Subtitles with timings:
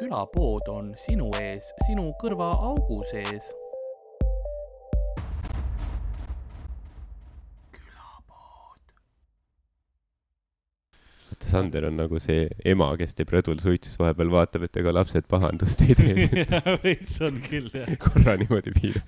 [0.00, 3.52] külapood on sinu ees, sinu kõrvaaugu sees.
[11.40, 15.26] vaata, Sander on nagu see ema, kes teeb rõdul suitsus, vahepeal vaatab, et ega lapsed
[15.28, 16.46] pahandust ei tee.
[16.84, 17.90] veits on küll jah.
[17.98, 19.04] korra niimoodi piirab.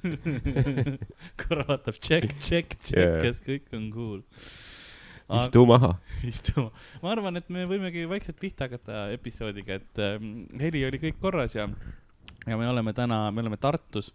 [1.40, 4.20] korra vaatab tšekk, tšekk, tšekk kas kõik on cool.
[5.38, 5.94] Istu maha.
[6.32, 6.70] istuma.
[7.02, 11.56] ma arvan, et me võimegi vaikselt pihta hakata episoodiga, et ähm, heli oli kõik korras
[11.56, 11.68] ja,
[12.46, 14.12] ja me oleme täna, me oleme Tartus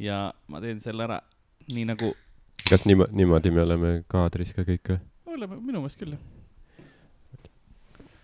[0.00, 1.20] ja ma teen selle ära
[1.72, 2.12] nii nagu,
[2.68, 5.02] kas niimoodi, niimoodi me oleme kaadris ka kõik või?
[5.34, 6.22] oleme minu meelest küll jah,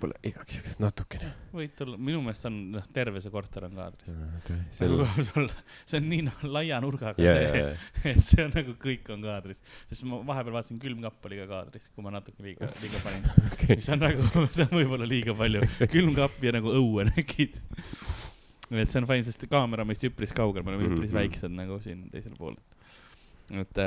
[0.01, 1.29] Pole igaks juhuks natukene.
[1.53, 4.15] võid olla, minu meelest on, noh, terve see korter on kaadris.
[4.73, 5.49] see nagu on, sul,
[5.85, 7.75] see on nii noh, laia nurgaga ja, see ja, ja,
[8.15, 11.91] et see on nagu kõik on kaadris, sest ma vahepeal vaatasin külmkapp oli ka kaadris,
[11.95, 13.77] kui ma natuke liiga, liiga panin, okei.
[13.77, 15.63] mis on nagu, see on võib-olla liiga palju,
[15.93, 17.61] külmkapp ja nagu õue nägid.
[18.71, 21.19] et see on fine, sest kaamera on meist üpris kaugel, me oleme Mhm, üpris mhm.
[21.21, 22.57] väiksed nagu siin teisel pool.
[23.51, 23.81] et,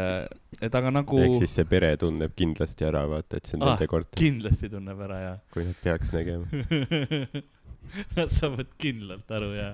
[0.61, 3.73] et aga nagu ehk siis see pere tunneb kindlasti ära, vaata, et see on Ah,
[3.73, 6.47] nende korter, kindlasti tunneb ära ja kui nad peaks nägema.
[8.15, 9.73] Nad saavad kindlalt aru ja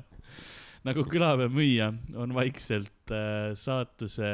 [0.84, 4.30] nagu külapäeva müüja on vaikselt äh, saatuse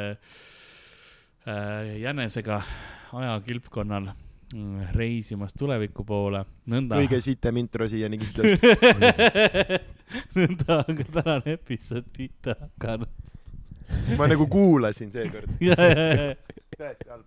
[1.46, 2.62] äh, jänesega
[3.14, 4.08] ajakilpkonnal
[4.54, 6.98] mm, reisimas tuleviku poole, nõnda.
[7.04, 8.66] kõige sitem intro siiani kindlalt.
[10.40, 13.12] nõnda on ka tänane episood pihta hakanud.
[14.20, 15.50] Ma nagu kuulasin seekord.
[16.80, 17.26] täiesti halb.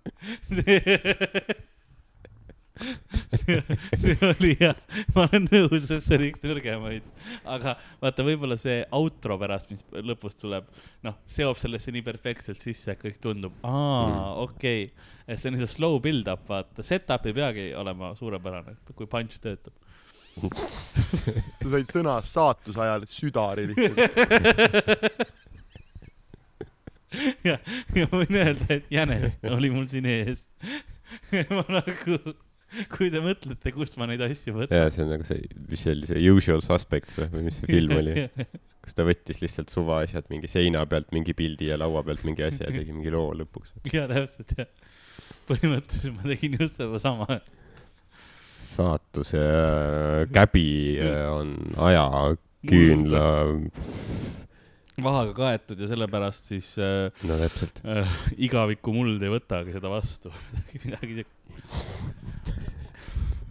[3.99, 4.77] see, oli jah,
[5.15, 7.09] ma olen nõus, et see oli üks nõrgemaid,
[7.57, 10.69] aga vaata, võib-olla see outro pärast, mis lõpus tuleb,
[11.07, 15.35] noh, seob sellesse nii perfektselt sisse, et kõik tundub, aa, okei okay..
[15.35, 19.75] see on see slow build-up, vaata, set-up ei peagi olema suurepärane, kui punch töötab.
[20.39, 25.39] sa said sõna saatuse ajal südari lihtsalt.
[27.49, 27.57] ja,
[27.97, 30.47] ja ma võin öelda, et jänes oli mul siin ees.
[31.51, 32.19] ma nagu,
[32.93, 34.77] kui te mõtlete, kust ma neid asju võtan.
[34.77, 37.71] ja see on nagu see, mis see oli, see Usual Suspects või, või mis see
[37.71, 38.27] film oli?
[38.89, 42.69] kas ta võttis lihtsalt suvaasjad mingi seina pealt mingi pildi ja laua pealt mingi asja
[42.69, 43.77] ja tegi mingi loo lõpuks?
[43.93, 44.69] ja täpselt jah.
[45.51, 47.41] põhimõtteliselt ma tegin just sedasama.
[48.69, 50.71] saatuse äh, käbi
[51.05, 51.55] äh, on
[51.89, 53.27] ajaküünla,
[55.05, 57.81] vahaga kaetud ja sellepärast siis äh, no täpselt.
[57.87, 60.33] äh, igaviku muld ei võtagi seda vastu.
[60.85, 61.25] midagi,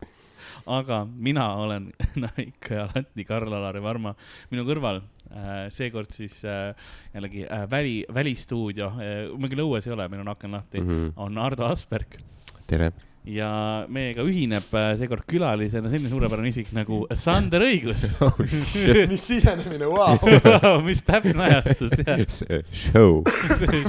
[0.79, 1.91] aga mina olen
[2.71, 4.15] ja alati Karl-Alari Varma
[4.53, 5.67] minu kõrval äh,.
[5.75, 6.73] seekord siis äh,
[7.15, 10.89] jällegi äh, väli, välistuudio äh,, meil küll õues ei ole, meil on aken lahti mm,
[10.89, 11.13] -hmm.
[11.17, 12.19] on Ardo Asperg
[12.67, 12.93] tere.
[13.25, 13.49] Ja
[13.89, 18.07] meiega ühineb äh, seekord külalisena selline suurepärane isik nagu Sander Õigus.
[19.13, 20.19] mis sisenemine, vau.
[20.89, 22.21] mis täpne ajastus, jah.
[22.85, 23.23] Show.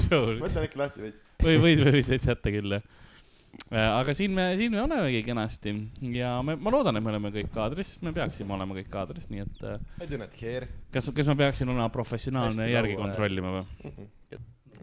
[0.07, 1.25] show võtan äkki lahti veits.
[1.43, 2.87] või, või, või täitsa jätta küll, jah.
[3.83, 5.75] aga siin me, siin me olemegi kenasti
[6.15, 9.43] ja me, ma loodan, et me oleme kõik kaadris, me peaksime olema kõik kaadris, nii
[9.43, 10.71] et äh, I do not care.
[10.95, 14.05] kas, kas ma peaksin olema professionaalne järgi kontrollima või?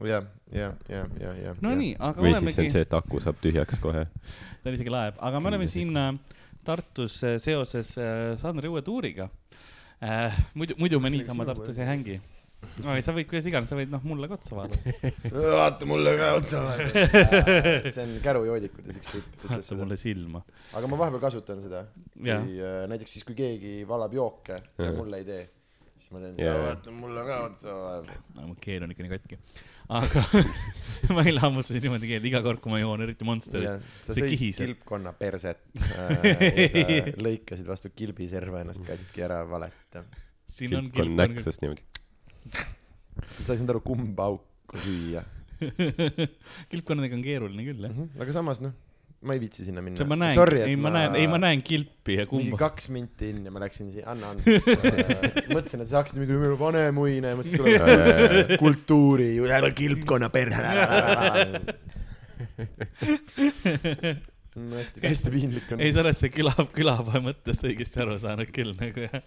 [0.00, 1.56] jah, ja, ja, ja, ja.
[1.60, 4.06] Nonii, aga või siis olemegi on, see, et aku saab tühjaks kohe.
[4.62, 6.12] ta isegi laeb, aga me oleme siin äh,
[6.64, 9.28] Tartus äh, seoses äh, Sandri uue tuuriga
[10.02, 10.44] äh,.
[10.54, 12.20] muidu, muidu me niisama Tartus ei hängi.
[12.84, 14.92] aga sa võid kuidas iganes, sa võid noh mulle ka otsa vaadata.
[15.58, 17.02] vaata mulle ka otsa vaata.
[17.94, 20.44] see on kärujoodikutes üks tüüp ütles vaata mulle silma.
[20.78, 21.82] aga ma vahepeal kasutan seda.
[22.22, 22.46] Jah.
[22.46, 24.94] kui äh, näiteks siis, kui keegi valab jooke ja Jah.
[25.00, 25.42] mulle ei tee,
[25.96, 28.22] siis ma teen seda, vaata mulle ka otsa vaata.
[28.38, 29.42] no mu keel on ikka nii katki.
[29.92, 30.22] Aga
[31.14, 33.84] ma eile hammustasin niimoodi keelt, iga kord, kui ma joon, eriti Monsterit.
[34.04, 34.70] sa see sõid kihiseb.
[34.70, 35.62] kilpkonna perset
[35.98, 40.04] äh, lõikasid vastu kilbiserva ennast katki ära, valeta.
[40.50, 41.84] siin on kilp näksas niimoodi.
[42.52, 45.24] sa ei saanud aru, kumba auku süüa.
[46.72, 48.00] kilpkonnadega on keeruline küll jah.
[48.22, 48.74] aga samas noh,
[49.22, 50.04] ma ei viitsi sinna minna.
[50.08, 52.58] ma näen, ei ma näen, ei ma näen kilpi ja kumba.
[52.58, 54.66] kaks minti enne ja ma läksin siia, anna andeks.
[55.54, 59.28] mõtlesin, et sa hakkasid mingi vanemuine, mõtlesin, tuleb kultuuri,
[59.78, 60.62] kilpkonna perse.
[64.52, 65.80] hästi, hästi piinlik on.
[65.80, 69.22] ei, sa oled see küla, külapoe mõttest õigesti aru saanud küll nagu jah.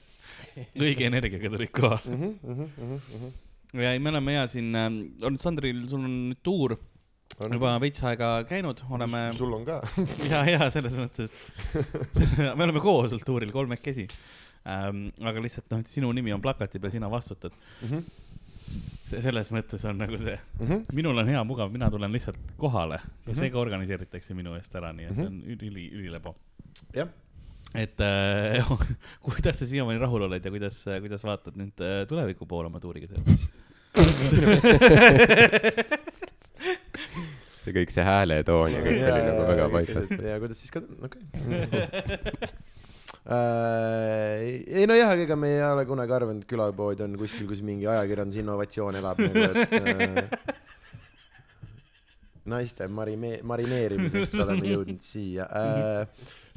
[0.75, 2.17] õige energiaga tulid kohale.
[2.17, 3.31] Mhm,
[3.79, 4.91] ja ei, me oleme ja siin äh,
[5.23, 6.75] olnud, Sandril, sul on nüüd tuur
[7.51, 9.81] juba veits aega käinud, oleme sul on ka.
[10.31, 11.33] ja, ja selles mõttes,
[12.57, 14.05] me oleme koos olnud tuuril kolmekesi
[14.71, 15.09] ähm,.
[15.21, 17.51] aga lihtsalt noh, sinu nimi on plakati peal, sina vastutad.
[17.83, 18.05] Mhm.
[19.05, 20.37] see, selles mõttes on nagu see,
[20.97, 23.35] minul on hea mugav, mina tulen lihtsalt kohale ja Mhm.
[23.41, 26.33] see ka organiseeritakse minu eest ära, nii et see on üli, ülilebo.
[26.95, 27.11] jah,
[27.75, 28.65] et äh,
[29.27, 33.11] kuidas sa siiamaani rahul oled ja kuidas, kuidas vaatad nüüd äh, tuleviku poole oma tuuriga
[33.11, 33.51] seoses?
[37.65, 40.13] See kõik see hääletoon ja kõik oli nagu väga paigas.
[40.29, 41.23] ja kuidas siis ka, okei.
[43.25, 47.87] ei nojah, aga ega me ei ole kunagi arvanud, et külapood on kuskil, kus mingi
[47.89, 50.25] ajakirjanduse innovatsioon elab nagu, et äh,
[52.53, 56.05] naiste marime-, marineerimisest oleme jõudnud siia äh,.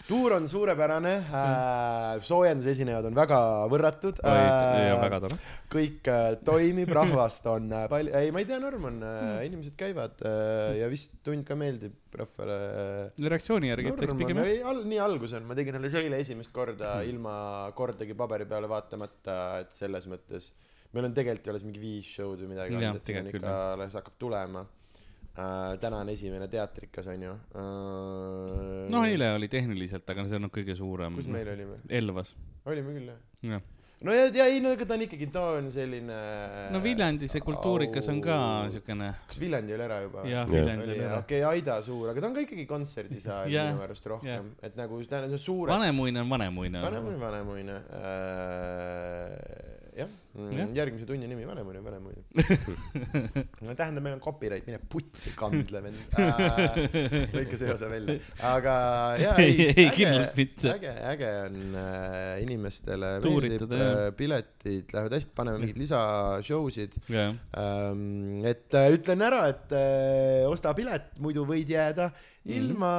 [0.07, 3.39] Tuur on suurepärane äh,, soojendusesinejad on väga
[3.73, 4.35] võrratud ja
[4.93, 5.39] äh, väga tore.
[5.73, 9.75] kõik äh, toimib, rahvast on äh, palju, ei, ma ei tea, norm on äh,, inimesed
[9.81, 12.61] käivad äh, ja vist tund ka meeldib rahvale
[13.17, 14.53] äh, reaktsiooni järgi ütleks pigem jah.
[14.53, 17.35] ei al-, nii algus on, ma tegin alles eile esimest korda ilma
[17.79, 20.53] kordagi paberi peale vaatamata, et selles mõttes
[20.95, 24.17] meil on tegelikult alles mingi viis show'd või midagi et see on ikka, alles hakkab
[24.21, 24.65] tulema.
[25.81, 28.87] Täna on esimene teatrikas onju uh,.
[28.91, 31.19] no eile oli tehniliselt, aga see on kõige suurem.
[31.19, 31.83] kus me eile olime?
[32.01, 32.35] Elvas,
[32.67, 33.13] olime küll
[33.53, 33.63] jah?
[34.03, 36.19] no ja, ja ei no ega ta on ikkagi, ta on selline.
[36.75, 38.37] no Viljandi see kultuurikas on ka
[38.75, 40.27] siukene, kas Viljandi oli ära juba?
[40.31, 40.47] jah.
[40.51, 41.23] Viljandi oli ära.
[41.23, 44.79] okei okay,, Aida suur, aga ta on ka ikkagi kontserdisaal Jah, minu arust rohkem, et
[44.79, 45.71] nagu tähendab suured.
[45.75, 46.83] Vanemuine on Vanemuine.
[46.83, 49.78] Vanemuine, Vanemuine äh,.
[49.99, 52.23] Jah mm,, järgmise tunni nimi Vanemuine, Vanemuine.
[53.67, 56.79] no tähendab, meil on copyright, mine putsi, kandle vend äh,.
[57.35, 58.77] lõika see osa välja, aga
[59.23, 60.71] jaa, Ei, ei, kindlalt mitte.
[60.77, 67.35] äge, äge on äh, inimestele meeldib äh,, piletid lähevad hästi, paneme mingeid lisashow sid jah,
[67.59, 68.47] ähm,.
[68.49, 72.13] et äh, ütlen ära, et äh, osta pilet, muidu võid jääda
[72.49, 72.93] ilma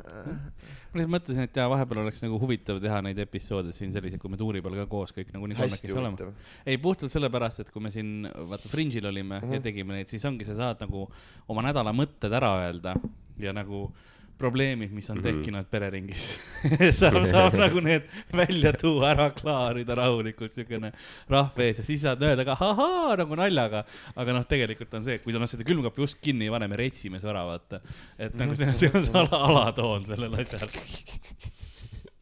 [0.00, 4.20] äh, ma lihtsalt mõtlesin, et jaa, vahepeal oleks nagu huvitav teha neid episoode siin selliseid,
[4.20, 6.16] kui me tuuri peal ka koos kõik nagunii hästi kolmekesi oleme.
[6.16, 6.34] huvitav.
[6.66, 9.52] ei, puhtalt sellepärast, et kui me siin, vaata Fringe'il olime mm -hmm.
[9.52, 9.62] ja Mhm.
[9.62, 11.08] tegime neid, siis ongi, sa saad nagu
[11.48, 12.94] oma nädala mõtted ära öelda
[13.38, 13.92] ja nagu
[14.38, 15.24] probleemid, mis on Mhm.
[15.26, 16.26] tekkinud pereringis
[17.00, 18.04] saab, saab nagu need
[18.34, 20.92] välja tuua, ära klaarida rahulikult, siukene
[21.30, 23.84] rahva ees ja siis saad öelda ka ahaa nagu naljaga.
[24.16, 26.68] aga noh, tegelikult on see, et kui sa noh, seda külmkapi ust kinni ei pane,
[26.70, 27.80] me retsime su ära, vaata.
[28.18, 30.70] et nagu see on, see on see ala, alatoon sellel asjal.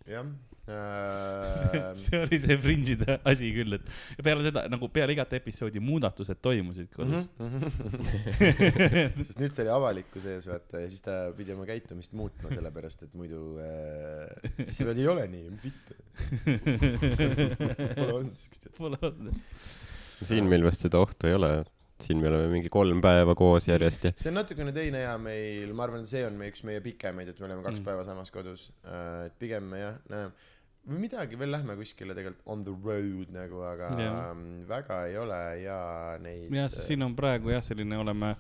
[0.09, 0.25] jah.
[2.03, 6.91] see oli see Fringe'ide asi küll, et peale seda nagu peale igat episoodi muudatused toimusid
[6.97, 7.29] kodus.
[9.29, 13.07] sest nüüd see oli avalikkuse ees vaata ja siis ta pidi oma käitumist muutma sellepärast,
[13.07, 15.95] et muidu äh, siis veel ei ole nii, mis vittu.
[17.95, 18.69] Pole olnud siukest.
[18.77, 19.39] Pole olnud.
[20.27, 21.53] siin meil vist seda ohtu ei ole.
[22.03, 25.71] siin me oleme mingi kolm päeva koos järjest ja see on natukene teine ja meil,
[25.73, 27.81] ma arvan, see on meie üks meie pikemaid, et me oleme kaks Mm.
[27.81, 27.87] mm.
[27.87, 28.67] päeva samas kodus.
[29.25, 30.35] et pigem me jah, näeme
[30.87, 34.01] või midagi veel lähme kuskile tegelikult on the road nagu, aga Jah.
[34.07, 34.41] yeah.
[34.69, 35.79] väga ei ole ja
[36.23, 36.49] neid.
[36.55, 38.35] jah, siin on praegu jah, selline oleme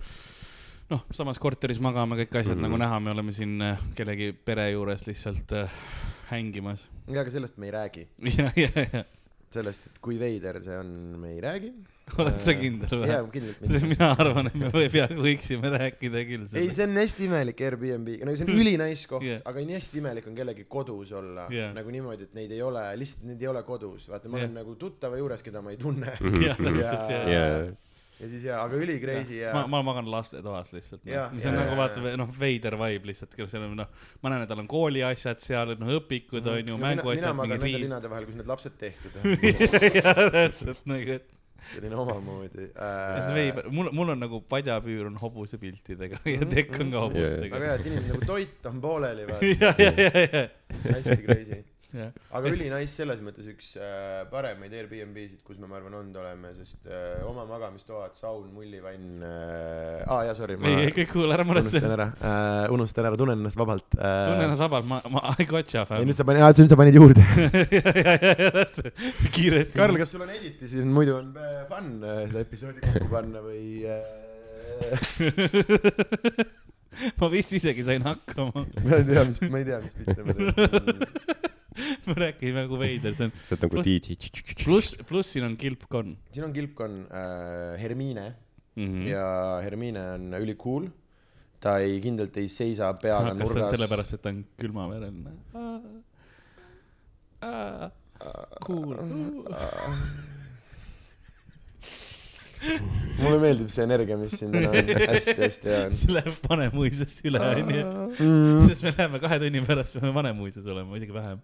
[0.92, 2.58] noh, samas korteris magame kõik asjad mm.
[2.58, 2.68] -hmm.
[2.68, 5.78] nagu näha, me oleme siin äh, kellegi pere juures lihtsalt äh,
[6.30, 6.88] hängimas.
[7.08, 8.08] ja, aga sellest me ei räägi,
[8.38, 9.04] ja, ja, ja
[9.56, 10.88] sellest, et kui veider see on,
[11.20, 11.72] me ei räägi.
[12.22, 13.88] oled sa kindel jaa või?, kindlalt sest mitte.
[13.90, 18.12] mina arvan, et me või pea võiksime rääkida küll ei, see on hästi imelik Airbnb,
[18.22, 21.74] no see on ülinais koht yeah., aga nii hästi imelik on kellegi kodus olla yeah.
[21.76, 24.46] nagu niimoodi, et neid ei ole, lihtsalt neid ei ole kodus, vaata, ma Jah.
[24.46, 26.14] olen nagu tuttava juures, keda ma ei tunne.
[26.20, 27.42] täpselt jah ja
[28.16, 31.26] ja siis jaa, aga üli crazy ja ja, ma, ma magan lastetoas lihtsalt no.
[31.34, 32.16] Mis on ja, nagu ja, vaata ja.
[32.16, 33.90] noh, veider vibe lihtsalt, seal on noh,
[34.22, 36.80] ma näen, et tal on kooliasjad seal, noh õpikud on ju, Mhm.
[36.80, 39.36] mina, mänguasjad, magan nende linade vahel, kus need lapsed tehtud on.
[40.00, 41.35] jah, täpselt nagu, et
[41.72, 43.30] selline omamoodi äh,.
[43.34, 47.62] veider, mul, mul on nagu padjapüür on hobusepiltidega ja tekk on ka väga hobustega.
[47.64, 50.44] hea, et inimesed nagu toit on pooleli, vaata, ja, ja, ja, ja,
[50.90, 51.62] hästi crazy.
[52.38, 56.88] Aga ülinais selles mõttes üks äh, paremaid Airbnb-sid, kus me, ma arvan, olnud oleme, sest
[56.90, 61.78] äh, oma magamistoad, saun, mullivann äh,, aa jaa, sorry, ei, ei kõik kuule, ära muretse
[61.78, 64.02] unustan, ära äh,, unustan ära, tunnen ennast vabalt äh,.
[64.30, 66.04] tunne ennast vabalt, ma, ma I gotcha ei fam.
[66.06, 67.24] nüüd sa panid, aa nüüd sa panid juurde.
[67.76, 69.02] ja, ja, ja, ja täpselt,
[69.34, 69.78] kiiresti.
[69.78, 73.42] Karl, kas sul on editi siin, muidu on äh, fun äh, seda episoodi kokku panna
[73.44, 74.00] või äh,
[77.20, 78.66] ma vist isegi sain hakkama.
[78.86, 80.52] ma ei tea, mis, ma ei tea, mis bitte ma teen.
[82.06, 84.16] me rääkisime nagu veider, see on see on nagu DJ.
[84.64, 88.28] pluss, pluss siin on kilpkonn siin on kilpkonn äh, Hermine
[88.76, 88.86] mm.
[88.86, 89.08] -hmm.
[89.10, 89.26] ja
[89.64, 90.88] Hermine on ülikool.
[91.60, 93.76] ta ei, kindlalt ei seisa peaga kas see on nurgas.
[93.76, 95.36] sellepärast, et ta on külmavereline?
[98.66, 98.94] Cool.
[103.20, 107.40] mulle meeldib see energia, mis siin täna on, hästi-hästi hea on see läheb Vanemuisest üle,
[107.40, 107.86] onju.
[108.18, 108.68] mm..
[108.70, 111.42] sest me läheme kahe tunni pärast, peame Vanemuises olema, isegi vähem.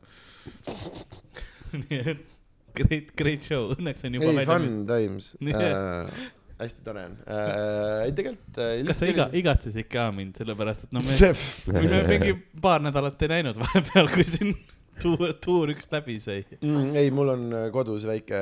[1.83, 2.29] nii et
[2.77, 6.23] great, great show, õnneks on juba ei, välja fun times äh,.
[6.63, 8.05] hästi tore on äh,.
[8.07, 8.75] ei, tegelikult äh,.
[8.89, 11.33] kas sa iga, igatsesid ka mind, sellepärast et no me,
[11.79, 14.55] me mingi paar nädalat ei näinud vahepeal, kui siin
[15.01, 16.43] tuur, tuur üks läbi sai.
[16.61, 16.93] mm,.
[16.99, 18.41] ei, mul on äh, kodus väike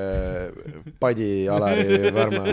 [1.02, 2.45] Padi Alari Varma.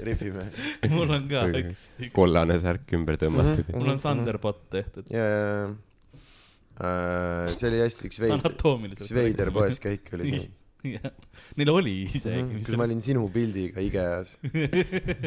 [0.00, 0.46] rihvime.
[0.94, 3.74] mul on ka üks, üks, kollane särk ümber tõmmatud.
[3.76, 5.10] mul on Thunderbot tehtud.
[5.12, 5.42] ja, ja,
[6.80, 6.94] ja.
[7.56, 8.56] see oli hästi üks veider,
[8.96, 10.48] üks veider poeskäik oli see.
[10.96, 11.12] jah,
[11.60, 14.38] neil oli isegi, mis kus ma olin sinu pildiga IKEA-s.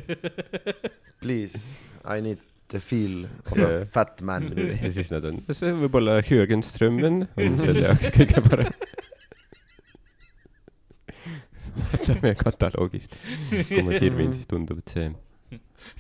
[1.24, 2.42] Please, I need
[2.74, 4.50] the feel of a fat man.
[4.84, 8.74] ja siis nad on, see võib-olla Jürgen Strömmen on selle jaoks kõige parem.
[11.74, 13.16] vaatame kataloogist,
[13.70, 15.08] kui ma sirvin, siis tundub, et see.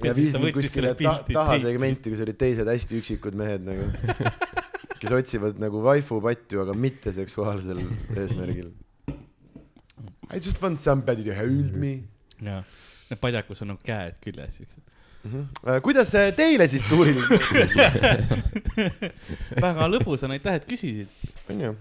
[0.05, 3.87] ja viis ta mind kuskile ta taha segmenti, kus olid teised hästi üksikud mehed nagu,
[4.99, 7.81] kes otsivad nagu vaifu patju, aga mitte seksuaalsel
[8.13, 8.71] eesmärgil.
[10.33, 11.95] I just want somebody to hold me
[12.41, 12.65] jah,
[13.09, 14.92] need padjakus on nagu käed küljes, siuksed.
[15.23, 15.31] mm.
[15.31, 15.81] -hmm.
[15.81, 17.19] kuidas äh, teile siis tuuril,
[19.65, 21.07] väga lõbus on, aitäh, et küsisid.
[21.49, 21.75] onju?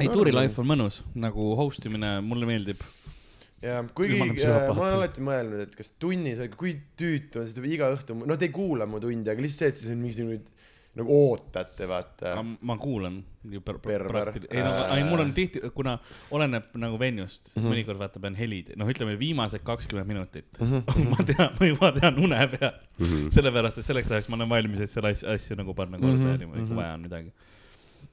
[0.00, 2.82] ei, Tuuri Life on mõnus, nagu host imine mulle meeldib.
[3.62, 7.92] ja kuigi äh, ma olen alati mõelnud, et kas tunnis, kui tüütu on seda iga
[7.94, 10.59] õhtu, noh, te ei kuula mu tundi, aga lihtsalt see, et siis on mingisugune
[10.98, 12.32] nagu ootate, vaata.
[12.42, 13.20] ma kuulan
[13.64, 14.10] per-, Perver.
[14.10, 15.92] praktil-, ei no, ei mul on tihti, kuna
[16.34, 17.62] oleneb nagu venjust mm.
[17.62, 17.70] -hmm.
[17.72, 20.82] mõnikord vaata pean helid, noh, ütleme viimased kakskümmend minutit Mhm.
[21.12, 23.30] ma tean, ma juba tean une peal, Mhm.
[23.36, 26.28] sellepärast et selleks ajaks ma olen valmis, et selle asja, asju nagu panna korda Mhm,
[26.32, 26.76] ja niimoodi, kui mhm.
[26.82, 27.32] vaja on midagi.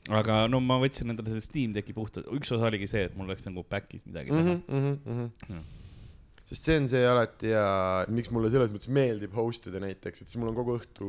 [0.09, 3.25] aga no ma võtsin endale selle Steam Decki puhtalt, üks osa oligi see, et mul
[3.27, 4.61] oleks nagu back'is midagi teha mm.
[4.69, 5.61] -hmm, mm -hmm.
[6.47, 10.27] Sest see on see alati ja miks mulle selles mõttes meeldib host ida näiteks, et
[10.29, 11.07] siis mul on kogu õhtu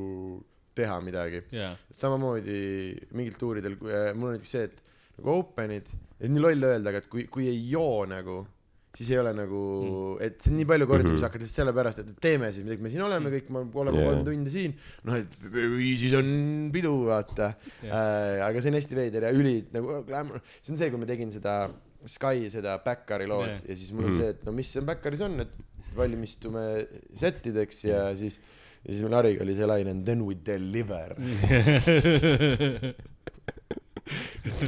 [0.78, 1.42] teha midagi.
[1.54, 2.58] jaa, samamoodi
[3.18, 4.84] mingil tuuridel, mul on näiteks see, et
[5.18, 8.44] nagu open'id, et nii loll öelda, aga et kui, kui ei joo nagu,
[8.98, 11.10] siis ei ole nagu mm., et see on nii palju kordi mm, -hmm.
[11.10, 11.16] Mhm.
[11.18, 13.98] kui sa hakkad lihtsalt sellepärast, et teeme siis midagi, me siin oleme kõik, me oleme
[14.00, 14.08] yeah.
[14.10, 14.74] kolm tundi siin,
[15.06, 16.30] noh, et viisis on
[16.74, 17.92] pidu, vaata Jah.
[17.92, 18.46] äh,.
[18.48, 20.00] aga see on hästi veider ja üli nagu,
[20.62, 21.58] see on see, kui ma tegin seda
[22.08, 23.62] Sky seda Backari lood yeah.
[23.68, 24.18] ja siis mul on Mhm.
[24.20, 25.54] see, et no mis seal Backaris on, et
[25.98, 26.64] valmistume
[27.18, 28.38] settideks ja siis,
[28.84, 31.14] ja siis meil Hariga oli see laine and then we deliver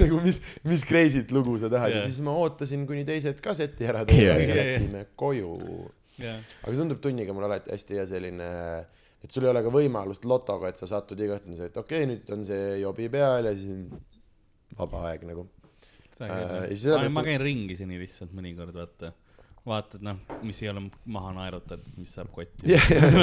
[0.01, 2.03] nagu mis, mis crazy't lugu sa tahad yeah.
[2.03, 5.53] Ja siis ma ootasin, kuni teised ka seti ära Jaa, ja jaa, läksime koju.
[6.21, 8.51] jaa, aga tundub tunniga mul alati hästi hea selline,
[9.25, 12.11] et sul ei ole ka võimalust lotoga, et sa satud iga õhtu, et okei okay,,
[12.11, 13.83] nüüd on see jobi peal ja siis on
[14.79, 15.49] vaba aeg nagu.
[16.21, 19.15] Äh, sellepärast- ma käin ringi seni lihtsalt mõnikord, vaata.
[19.69, 20.81] vaatad, noh, mis ei ole
[21.13, 22.65] maha naerutatud, mis saab kotti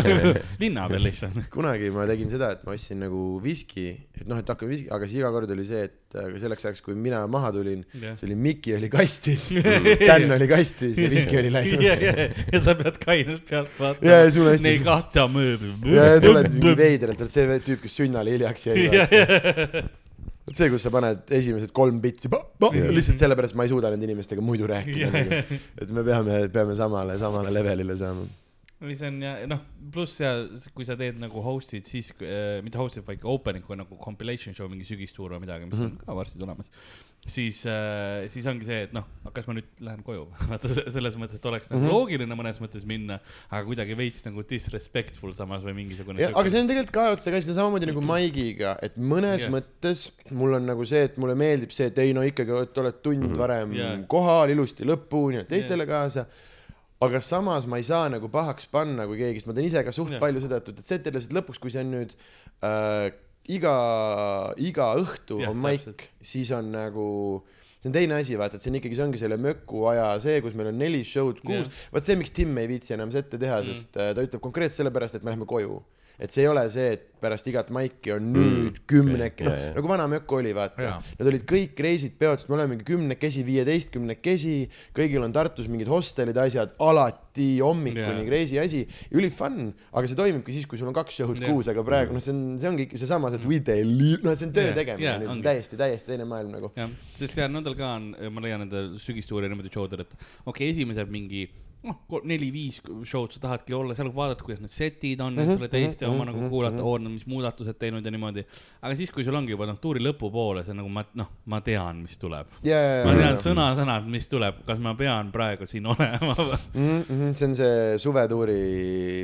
[0.61, 1.39] linna peal lihtsalt.
[1.51, 5.09] kunagi ma tegin seda, et ma ostsin nagu viski, et noh, et hakkame viski, aga
[5.09, 8.13] siis iga kord oli see, et selleks ajaks, kui mina maha tulin, Jah.
[8.19, 9.47] see oli Miki oli kastis,
[10.07, 11.83] Dan oli kastis ja viski oli ja, läinud.
[11.83, 15.73] ja, ja sa pead kainelt pealt Ja, vaatama ja sul hästi- Neid kahte mööbli.
[15.97, 18.87] ja, ja tuled mingi veidralt, see tüüp, kes sünnale hiljaks jäi.
[20.47, 22.75] Vot see, kus sa paned esimesed kolm bitsi, Jah.
[22.95, 25.57] lihtsalt sellepärast ma ei suuda nende inimestega muidu rääkida nagu.
[25.83, 28.23] et me peame, peame samale, samale levelile saama.
[28.79, 29.63] või see on ja noh,
[29.93, 30.31] pluss ja
[30.77, 34.55] kui sa teed nagu host'id, siis äh, mitte host'id, vaid ka opening kui nagu compilation
[34.55, 35.99] show, mingi sügistuur või midagi, mis mm -hmm.
[35.99, 36.71] on ka varsti tulemas.
[37.27, 39.03] Siis äh,, siis ongi see, et noh,
[39.35, 41.91] kas ma nüüd lähen koju, vaata se- selles mõttes, et oleks nagu Mhm.
[41.91, 43.19] loogiline mõnes mõttes minna,
[43.51, 46.21] aga kuidagi veits nagu disrespectful samas või mingisugune.
[46.23, 49.51] Ja, aga see on tegelikult ka otsa käsi samamoodi nagu Maigiga, et mõnes yeah.
[49.57, 53.01] mõttes mul on nagu see, et mulle meeldib see, et ei no ikkagi, et oled
[53.03, 53.37] tund mm -hmm.
[53.43, 53.97] varem yeah.
[54.07, 55.93] kohal ilusti lõpuni, teistele yeah.
[55.93, 56.25] kaasa.
[57.01, 59.91] aga samas ma ei saa nagu pahaks panna, kui keegi, sest ma teen ise ka
[59.91, 60.19] suht yeah.
[60.19, 62.15] palju seda, et, et see, et lihtsalt lõpuks, kui see on nüüd
[62.63, 63.11] äh,
[63.53, 63.75] iga,
[64.59, 67.07] iga õhtu Jah, on maik siis on nagu
[67.77, 70.39] see on teine asi, vaata, et see on ikkagi, see ongi selle möku aja see,
[70.43, 71.83] kus meil on neli show'd kuus Jah..
[71.93, 75.19] vaat see, miks Tim ei viitsi enam sette teha, sest äh, ta ütleb konkreetselt sellepärast,
[75.19, 75.79] et me läheme koju.
[76.17, 79.77] Et see ei ole see, et pärast igat maiki on nüüd mm, kümnek, okei, noh
[79.77, 80.97] nagu vana mökk oli, vaata.
[81.17, 84.55] Need olid kõik reisid, peod, sest me olemegi kümnekesi, viieteistkümnekesi,
[84.97, 88.27] kõigil on Tartus mingid hostelid, asjad, alati hommikuni Jaa.
[88.29, 88.83] crazy asi,
[89.17, 91.51] üli fun, aga see toimibki siis, kui sul on kaks show'd Jaa.
[91.51, 94.33] kuus, aga praegu noh, see on, see ongi ikka seesama, see, et we deliver, noh,
[94.33, 96.73] et see on töö Jaa, tegemine jaa, nüüd, see on täiesti, täiesti teine maailm nagu.
[96.77, 100.51] jah, sest ja nendel ka on, ma leian nende sügistuuri niimoodi show del, et okei
[100.53, 101.47] okay,, esimesed mingi
[101.85, 106.07] noh, neli-viis show'd sa tahadki olla seal, vaadata, kuidas need setid on, eks ole, teiste
[106.09, 108.43] oma nagu kuulata, oodata, mis muudatused teinud ja niimoodi.
[108.81, 111.59] aga siis, kui sul ongi juba noh, tuuri lõpupoole, see on nagu ma, noh, ma
[111.65, 112.49] tean, mis tuleb.
[113.05, 116.59] ma tean sõna-sõnalt, mis tuleb, kas ma pean praegu siin olema või?
[116.73, 117.03] mm.
[117.03, 118.57] -hmm, see on see suvetuuri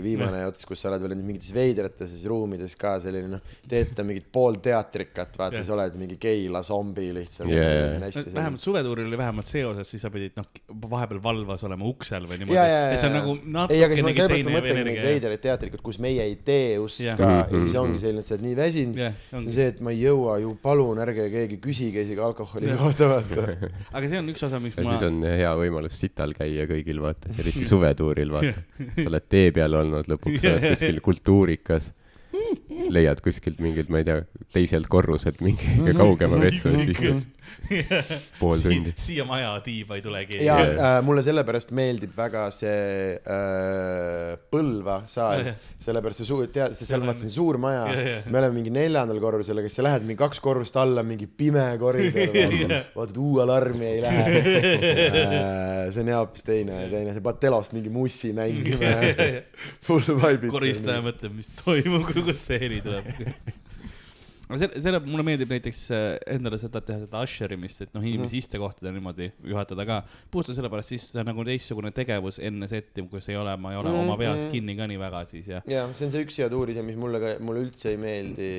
[0.06, 4.30] viimane ots, kus sa oled veel mingites veidrates ruumides ka selline noh, teed seda mingit
[4.34, 5.68] poolteatrikat, vaata Jah.
[5.68, 10.14] sa oled mingi geila zombi lihtsalt selline- vähemalt suvetuuril oli vähemalt see osas, siis sa
[10.14, 10.48] pidid noh,
[10.94, 12.58] vahepeal valvas olema uksel või niimoodi.
[12.60, 15.10] ja, ja, ja, see on nagu natukenegi sellepärast ma teine mõtlengi neid energia.
[15.10, 17.18] veidraid teatrikud, kus meie ei tee ust Jah.
[17.18, 19.00] ka ja Mhm, siis ongi selline, et sa oled nii väsinud.
[19.00, 23.10] see on see, et ma ei jõua ju, palun ärge keegi küsige isegi alkoholi kohta,
[23.16, 23.48] vaata.
[23.98, 27.02] aga see on üks osa, miks ja ma siis on hea võimalus sital käia kõigil,
[27.04, 28.64] vaata, eriti suvetuuril, vaata.
[29.02, 31.92] sa oled tee peal olnud, lõpuks sa oled kuskil kultuurikas.
[32.34, 34.20] Siis leiad kuskilt mingilt, ma ei tea,
[34.56, 37.30] teiselt korruselt mingi kõige kaugema vetsu, siis istud
[38.40, 38.94] pool tundi.
[38.98, 40.46] siia maja tiiba ei tule keegi.
[40.48, 45.48] ja äh, mulle sellepärast meeldib väga see äh, Põlva saal.
[45.84, 47.84] Sellepärast see suur, tead, see seal Seal on- vaata see suur maja.
[48.30, 51.64] Me oleme mingi neljandal korrusel, aga siis sa lähed mingi kaks korrust alla, mingi pime
[51.82, 52.36] koridor,
[52.98, 54.44] vaatad uue alarmi ei lähe.
[55.94, 59.42] see on jah hoopis teine, teine, see Batelost mingi mussi mängima ja
[59.86, 60.50] full vibe'id.
[60.54, 63.10] koristaja mõtleb, mis toimub, kust see heli tuleb.
[64.54, 68.42] aga selle, selle, mulle meeldib näiteks äh, endale seda teha, seda usherimist, et noh, inimesi
[68.44, 70.00] istekohtadel niimoodi juhatada ka.
[70.34, 73.80] puhtalt sellepärast, siis see on nagu teistsugune tegevus enne setti, kus ei ole, ma ei
[73.80, 74.50] ole Mhm, oma peas mhm.
[74.54, 75.62] kinni ka nii väga siis ja.
[75.70, 78.50] jah, see on see üks hea tuuris ja mis mulle ka, mulle üldse ei meeldi,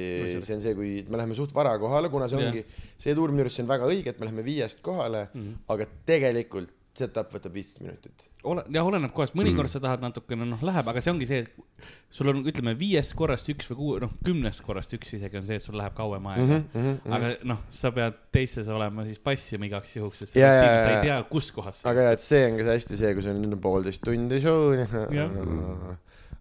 [0.40, 2.64] see on see, kui me läheme suht vara kohale, kuna see ongi,
[3.00, 5.90] see tuur minu arust see on väga õige, et me läheme viiest kohale mm, aga
[6.08, 8.26] tegelikult setup võtab viisteist minutit.
[8.46, 11.88] ole, jah, oleneb kohast, mõnikord sa tahad natukene, noh, läheb, aga see ongi see, et
[12.14, 15.58] sul on, ütleme, viiest korrast üks või kuu, noh, kümnest korrast üks isegi on see,
[15.58, 16.62] et sul läheb kauem aega mm.
[16.74, 17.16] Mhm, -hmm.
[17.18, 20.90] aga noh, sa pead teistes olema siis passima igaks juhuks, et sa, Ja, ja, sa
[20.90, 20.96] ja.
[21.00, 23.60] ei tea, kus kohas aga jah, et see on ka hästi see, kui sul on
[23.60, 24.74] poolteist tundi show.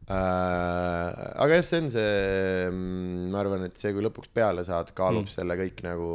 [0.03, 2.69] Äh, aga jah, see on see,
[3.31, 5.29] ma arvan, et see, kui lõpuks peale saad, kaalub Mm.
[5.29, 5.35] mm.
[5.37, 6.09] selle kõik nagu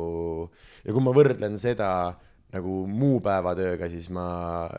[0.85, 1.89] ja kui ma võrdlen seda
[2.55, 4.25] nagu muu päevatööga, siis ma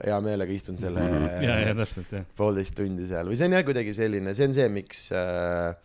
[0.02, 1.04] hea meelega istun selle
[1.46, 2.26] ja, ja täpselt jah.
[2.38, 5.76] poolteist tundi seal või see on jah kuidagi selline, see on see, miks äh,,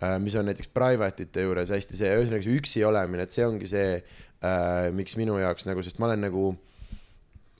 [0.00, 3.44] äh, mis on näiteks private ite juures hästi see, ühesõnaga see üksi olemine, et see
[3.44, 6.52] ongi see äh,, miks minu jaoks nagu, sest ma olen nagu,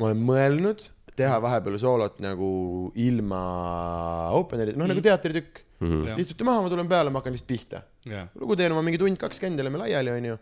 [0.01, 2.51] ma olen mõelnud teha vahepeal soolot nagu
[3.05, 3.43] ilma
[4.39, 5.65] opener'ita, noh nagu teatritükk.
[5.78, 6.06] Mhm.
[6.08, 6.19] Jah.
[6.19, 7.82] istute maha, ma tulen peale, ma hakkan lihtsalt pihta.
[8.08, 10.38] jah, lugu teen oma mingi tund-kaks käinud, oleme laiali, onju.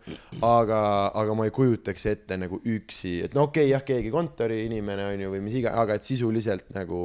[0.47, 0.79] aga,
[1.21, 5.33] aga ma ei kujutaks ette nagu üksi, et no okei okay,, jah, keegi kontoriinimene onju
[5.35, 7.01] või mis iganes, aga et sisuliselt nagu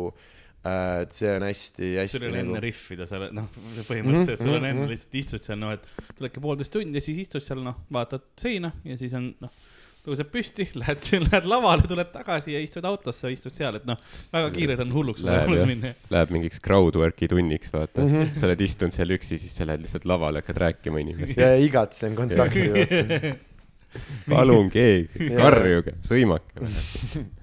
[0.65, 3.51] äh,, et see on hästi-hästi sul on nagu enne riffida, sa oled, noh,
[3.91, 4.95] põhimõtteliselt sul on enne mhm.
[4.95, 8.73] lihtsalt istud seal, noh, et tuledki poolteist tundi ja siis istud seal, noh, vaatad seina
[8.89, 9.61] ja siis on, noh,
[10.07, 14.01] tõuseb püsti, lähed, lähed lavale, tuled tagasi ja istud autosse, istud seal, et noh,
[14.33, 15.95] väga kiirelt on hulluks Läheb, hulluks minna.
[16.15, 18.03] Läheb mingiks crowdwork'i tunniks, vaata.
[18.05, 18.35] Mhm.
[18.41, 21.55] sa oled istunud seal üksi, siis sa lähed lihtsalt lavale, hakkad rääkima inimestega.
[21.55, 23.37] ja igatsen kontakti
[24.29, 26.67] palun keegi, karjuge, sõimake.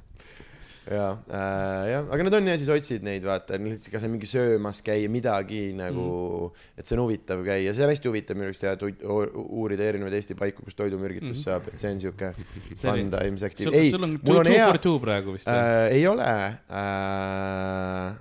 [0.90, 4.82] ja äh,, jah, aga need on ja siis otsid neid vaata, lihtsalt kas mingi söömas
[4.86, 6.06] käia, midagi nagu
[6.50, 10.16] mm., et see on huvitav käia, see on hästi huvitav minu arust ja uurida erinevaid
[10.18, 11.44] Eesti paiku, kus toidumürgitus mm.
[11.44, 12.32] saab, et see on siuke
[12.82, 13.74] fun times active.
[13.76, 14.72] ei, mul on hea
[15.06, 15.92] praegu vist äh,.
[15.94, 18.18] ei ole äh,.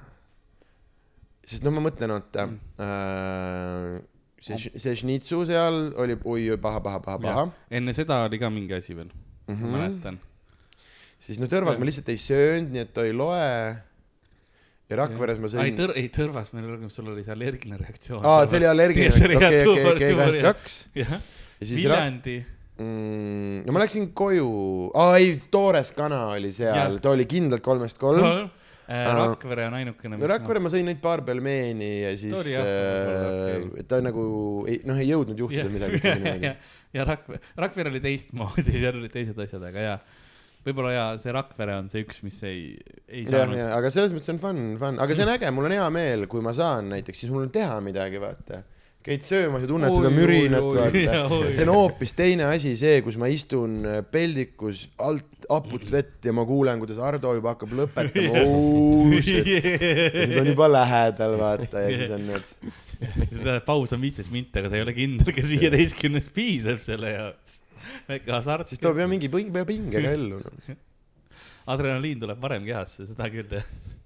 [1.48, 2.50] sest noh, ma mõtlen, oota
[2.85, 3.96] äh,,
[4.44, 7.48] see, see šnitsu seal oli, oi, paha, paha, paha, paha.
[7.81, 9.64] enne seda oli ka mingi asi veel mm, Mhm.
[9.64, 9.70] -hmm.
[9.72, 10.20] ma mäletan.
[11.22, 13.48] Siis noh, Tõrvas ma lihtsalt ei söönud, nii et ta ei loe.
[14.88, 15.81] ja Rakveres ma ei sõin.
[15.81, 18.22] tõr-, ei Tõrvas, meil oli, sul oli see allergiline reaktsioon.
[18.24, 20.78] aa, see oli allergiline, oli okei, okei, okei, kahest kaks.
[20.98, 21.09] ja
[21.62, 22.37] siis Viljandi.
[22.78, 24.52] mm, no ma läksin koju,
[24.98, 28.48] aa ei, Toores kana oli seal ta oli kindlalt kolmest kolm.
[28.88, 30.16] Rakvere on ainukene.
[30.16, 32.62] no Rakvere ma sõin neid paar pelmeeni ja siis võib-olla,
[33.76, 34.22] äh, ta nagu
[34.64, 36.00] ei, noh, ei jõudnud juhtuda ja, midagi.
[36.07, 36.54] niimoodi ja,
[36.96, 39.98] ja Rakvere, Rakvere oli teistmoodi, seal olid teised asjad, aga jaa.
[40.66, 42.64] Võib-olla jaa, see Rakvere on see üks, mis ei,
[43.07, 43.61] ei saanud.
[43.77, 46.42] aga selles mõttes on fun, fun, aga see on äge, mul on hea meel, kui
[46.44, 48.62] ma saan näiteks, siis mul on teha midagi, vaata.
[49.09, 53.16] käid söömas ja tunned Oi, seda mürinat, vaata see on hoopis teine asi, see, kus
[53.21, 58.42] ma istun äh, peldikus alt haput vett ja ma kuulen, kuidas Ardo juba hakkab lõpetama.
[59.14, 62.75] nüüd on juba lähedal, vaata, ja siis on need.
[63.68, 67.58] paus on viisteist minti, aga sa ei ole kindel, kas viieteistkümnest piisab selle jaoks.
[68.09, 68.71] Väike hasart.
[68.73, 70.77] siis toob jah mingi ping-, pingega ellu no.
[71.75, 73.68] adrenaliin tuleb varem kehasse, seda küll jah.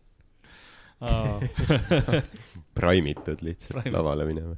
[2.78, 4.54] praimitud lihtsalt Prime- lavale minema.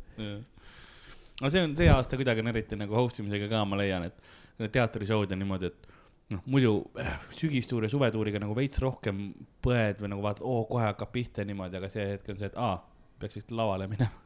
[1.41, 4.73] aga see on see aasta kuidagi on eriti nagu host imisega ka, ma leian, et
[4.75, 5.89] teatrishow'd on niimoodi, et
[6.35, 9.27] noh, muidu äh, sügistuur ja suvetuuriga nagu veits rohkem
[9.65, 12.53] põed või nagu vaatad, oo, kohe hakkab pihta ja niimoodi, aga see hetk on see,
[12.53, 12.77] et aa,
[13.21, 14.24] peaks vist lavale minema.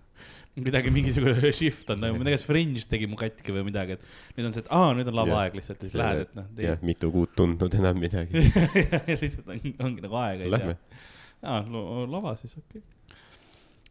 [0.58, 3.94] Kuidagi mingisugune shift on toimunud, ma ei tea, kas Fringe tegi mu katki või midagi,
[3.98, 6.48] et nüüd on see, et aa, nüüd on lavaaeg lihtsalt ja siis lähed, et noh.
[6.64, 8.42] jah, mitu kuud tundnud enam midagi.
[9.22, 10.78] lihtsalt on, ongi nagu aega ei Lähme.
[10.78, 11.02] tea.
[11.54, 11.60] aa,
[12.10, 13.20] lava siis, okei okay..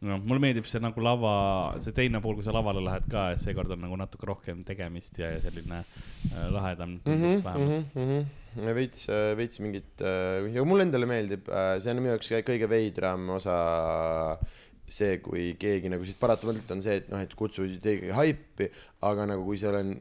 [0.09, 1.31] no mulle meeldib see nagu lava,
[1.83, 5.21] see teine pool, kui sa lavale lähed ka, et seekord on nagu natuke rohkem tegemist
[5.23, 7.95] ja, ja selline äh, lahedam Mhm, vähemalt.
[7.95, 8.27] mhm,
[8.59, 9.07] mhm, veits,
[9.39, 10.01] veits mingit,
[10.51, 11.47] ja mulle endale meeldib,
[11.79, 13.57] see on minu jaoks kõige veidram osa
[14.87, 18.69] see, kui keegi nagu siis paratamatult on see, et noh, et kutsu tegi haipi,
[19.07, 19.97] aga nagu kui seal on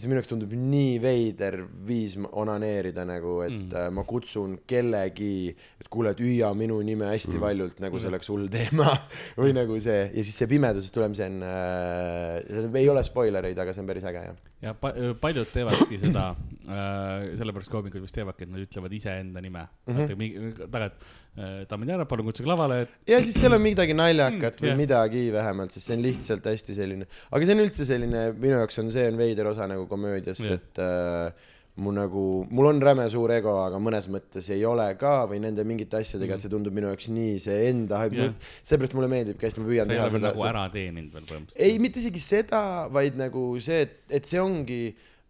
[0.00, 3.66] see minu jaoks tundub nii veider viis onaneerida nagu, et Mm.
[3.68, 3.94] mm.
[3.98, 7.40] ma kutsun kellegi, et kuule, et hüüa minu nime hästi mm.
[7.42, 8.14] valjult, nagu see Mm.
[8.14, 8.86] oleks hull teema
[9.40, 13.74] või nagu see ja siis see pimedusest tuleb, see on äh,, ei ole spoilereid, aga
[13.76, 14.38] see on päris äge jah.
[14.62, 19.66] ja pa- paljud teevadki seda äh,, sellepärast koomikud vist teevadki, et nad ütlevad iseenda nime
[19.86, 19.96] mm.
[20.06, 20.70] -hmm.
[20.70, 24.58] tagant äh,, daamid ja härrad, palun kutsuge lavale, et ja siis seal on midagi naljakat
[24.58, 24.80] Mm, või jah.
[24.80, 28.78] midagi vähemalt, sest see on lihtsalt hästi selline, aga see on üldse selline, minu jaoks
[28.82, 30.58] on see on veider osa nagu komöödiast, Jah.
[30.58, 31.48] et äh,
[31.80, 35.64] mu nagu, mul on räme suur ego, aga mõnes mõttes ei ole ka või nende
[35.64, 38.26] mingite asjadega, et see tundub minu jaoks nii see enda hype,
[38.66, 41.62] seepärast mulle meeldibki hästi, ma püüan sa teha seda nagu ära teeninud veel põhimõtteliselt.
[41.62, 42.62] ei, mitte isegi seda,
[42.92, 44.82] vaid nagu see, et, et see ongi,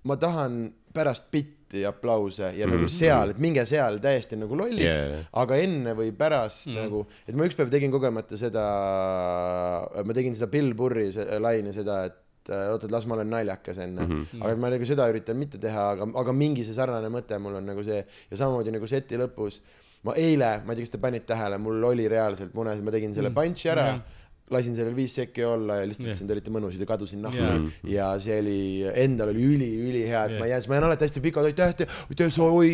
[0.09, 0.63] ma tahan
[0.97, 2.71] pärast bitti aplause ja mm.
[2.75, 2.93] nagu Mhm.
[2.95, 5.25] seal, et minge seal täiesti nagu lolliks Yeah.
[5.33, 6.75] aga enne või pärast Mm.
[6.75, 6.83] mm.
[6.83, 8.65] nagu, et ma üks päev tegin kogemata seda,
[10.05, 13.31] ma tegin seda Bill Burri se- laine seda, et äh, oota, et las ma olen
[13.31, 14.13] naljakas enne mm.
[14.13, 14.25] Mhm.
[14.33, 14.45] -hmm.
[14.47, 17.67] aga ma nagu seda üritan mitte teha, aga, aga mingi see sarnane mõte mul on
[17.67, 19.61] nagu see ja samamoodi nagu seti lõpus
[20.03, 23.13] ma eile, ma ei tea, kas te panite tähele, mul oli reaalselt munes, ma tegin
[23.15, 23.35] selle Mm.
[23.37, 24.01] punch'i ära Jah.
[24.51, 27.67] Lasin sellel viis sekki olla ja lihtsalt ütlesin, te olite mõnusad ja kadusin nahku yeah.
[27.95, 28.59] ja see oli,
[29.05, 30.41] endal oli üli-ülihea, et Jah.
[30.43, 31.75] ma jään, ma jään alati hästi pikalt, aitäh,
[32.11, 32.73] aitäh, sa oi,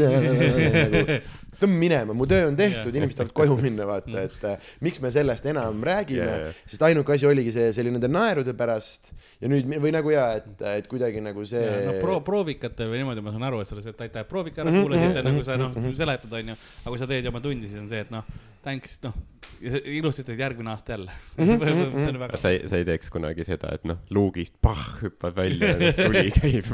[0.00, 1.22] Yeah.
[1.60, 5.10] tõmb minema, mu töö on tehtud inimesed tahavad koju minna, vaata, et äh, miks me
[5.12, 6.40] sellest enam räägime Yeah.
[6.50, 10.10] yeah., sest ainuke asi oligi see, see oli nende naerude pärast ja nüüd või nagu
[10.12, 13.70] ja, et, et kuidagi nagu see no pro-, proovikatel või niimoodi ma saan aru, et
[13.70, 16.56] selles, et aitäh, proovika ära Mhm, kuulasite, mhm, nagu sa noh mhm., seletad, onju.
[16.82, 18.24] aga kui sa teed oma tundi, siis on see, et noh,
[18.64, 19.16] thanks, noh.
[19.60, 21.18] ilusti ütled järgmine aasta jälle.
[21.38, 22.40] Mhm, on väga.
[22.40, 26.30] sa ei, sa ei teeks kunagi seda, et noh, luugist pah, hüppad välja ja tuli
[26.40, 26.72] käib.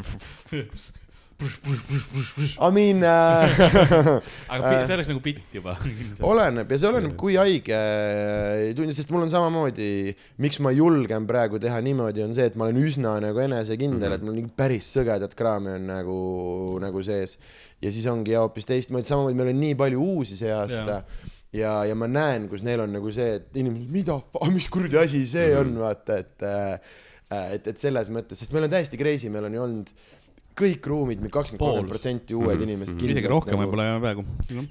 [1.37, 3.45] I mean äh,
[4.49, 5.75] aga pi- see oleks nagu bitt juba.
[6.31, 11.27] oleneb ja see oleneb, kui haige ei tunni, sest mul on samamoodi, miks ma julgen
[11.29, 14.17] praegu teha niimoodi, on see, et ma olen üsna nagu enesekindel mm, -hmm.
[14.17, 16.19] et mul mingi päris sõgedat kraami on nagu,
[16.81, 17.37] nagu sees.
[17.81, 21.03] ja siis ongi hoopis teistmoodi, samamoodi meil on nii palju uusi see aasta
[21.53, 24.19] ja, ja ma näen, kus neil on nagu see, et inimesed, mida,
[24.53, 26.79] mis kuradi asi see on, vaata, et äh,
[27.53, 29.89] et, et selles mõttes, sest meil on täiesti crazy, meil on ju olnud
[30.57, 32.63] kõik ruumid, kakskümmend, kolmkümmend protsenti uued Mhm.
[32.65, 33.01] inimesed.
[33.03, 34.23] isegi rohkem võib-olla ja peaaegu.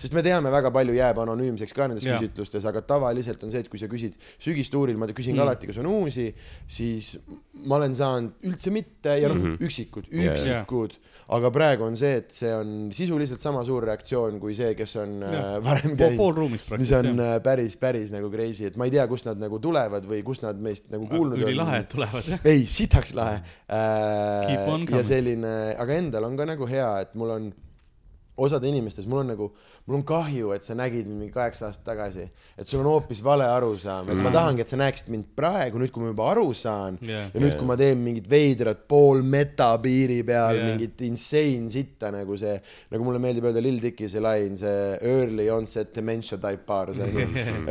[0.02, 2.16] sest me teame, väga palju jääb anonüümseks ka nendes Jaa.
[2.18, 5.40] küsitlustes, aga tavaliselt on see, et kui sa küsid sügistuuril, ma küsin Mm.
[5.44, 6.34] alati, kas on uusi,
[6.66, 7.18] siis
[7.66, 9.54] ma olen saanud üldse mitte ja noh mm Mhm.
[9.54, 9.62] -hmm.
[9.66, 10.92] üksikud, üksikud,
[11.26, 15.16] aga praegu on see, et see on sisuliselt sama suur reaktsioon kui see, kes on
[15.24, 15.42] Jaa.
[15.56, 16.40] äh, varem pool käinud.
[16.40, 17.22] ruumist mis on praktiliselt.
[17.26, 20.46] äh, päris, päris nagu crazy, et ma ei tea, kust nad nagu tulevad või kust
[20.46, 22.46] nad meist nagu kuulnud ülilahe, et tulevad jah.
[22.46, 24.96] ei, sitaks lahe on äh,.
[24.96, 27.50] ja selline, aga endal on ka nagu hea, et mul on
[28.36, 29.46] osade inimestes, mul on nagu,
[29.86, 32.26] mul on kahju, et sa nägid mind mingi kaheksa aastat tagasi,
[32.58, 34.34] et sul on hoopis vale arusaam, et ma Mm.
[34.34, 37.30] tahangi, et sa näeksid mind praegu, nüüd kui ma juba aru saan Jah.
[37.32, 37.58] ja nüüd, Jaa.
[37.58, 42.58] kui ma teen mingit veidrat pool meta piiri peal yeah., mingit insane sitta nagu see,
[42.90, 47.06] nagu mulle meeldib öelda Lil Dicky see lain, see early onset dementia type bar, see
[47.06, 47.26] on ju,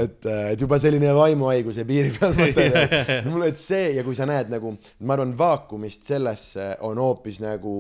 [0.06, 0.26] et,
[0.56, 2.66] et juba selline vaimuhaiguse piiri peal mõte,
[3.30, 4.72] mulle, et see ja kui sa näed nagu,
[5.06, 7.76] ma arvan, vaakumist sellesse on hoopis nagu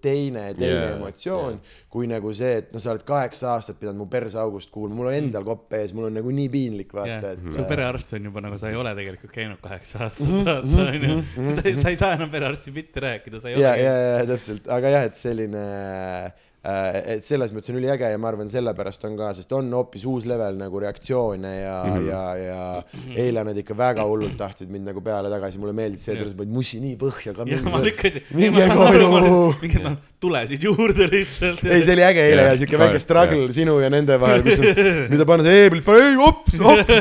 [0.00, 1.80] teine, teine yeah, emotsioon yeah.
[1.90, 5.18] kui nagu see, et no sa oled kaheksa aastat pidanud mu perseaugust kuulma, mul on
[5.18, 8.58] endal kopp ees, mul on nagu nii piinlik vaata, et su perearst on juba nagu,
[8.60, 11.20] sa ei ole tegelikult käinud kaheksa aastat, vaata onju.
[11.58, 14.26] sa ei, sa ei saa enam perearsti bitti rääkida, sa ei ja, ole ja, ja
[14.30, 19.02] täpselt, aga jah, et selline äh,, et selles mõttes on üliäge ja ma arvan, sellepärast
[19.04, 22.06] on ka, sest on hoopis uus level nagu reaktsioone ja mm, -hmm.
[22.08, 26.14] ja, ja eile nad ikka väga hullult tahtsid mind nagu peale tagasi, mulle meeldis see,
[26.14, 27.82] et ütlesid, et mussi nii põhja ka ma mingi.
[27.90, 28.22] lükkasin,
[28.54, 29.42] ma saan aru, koju.
[29.60, 31.60] mingid noh, tulesid juurde lihtsalt.
[31.68, 34.80] ei, see oli äge eile ja siuke väike struggle sinu ja nende vahel, kus on,
[35.12, 36.94] mida panna see e-pilt, ei ops, ops,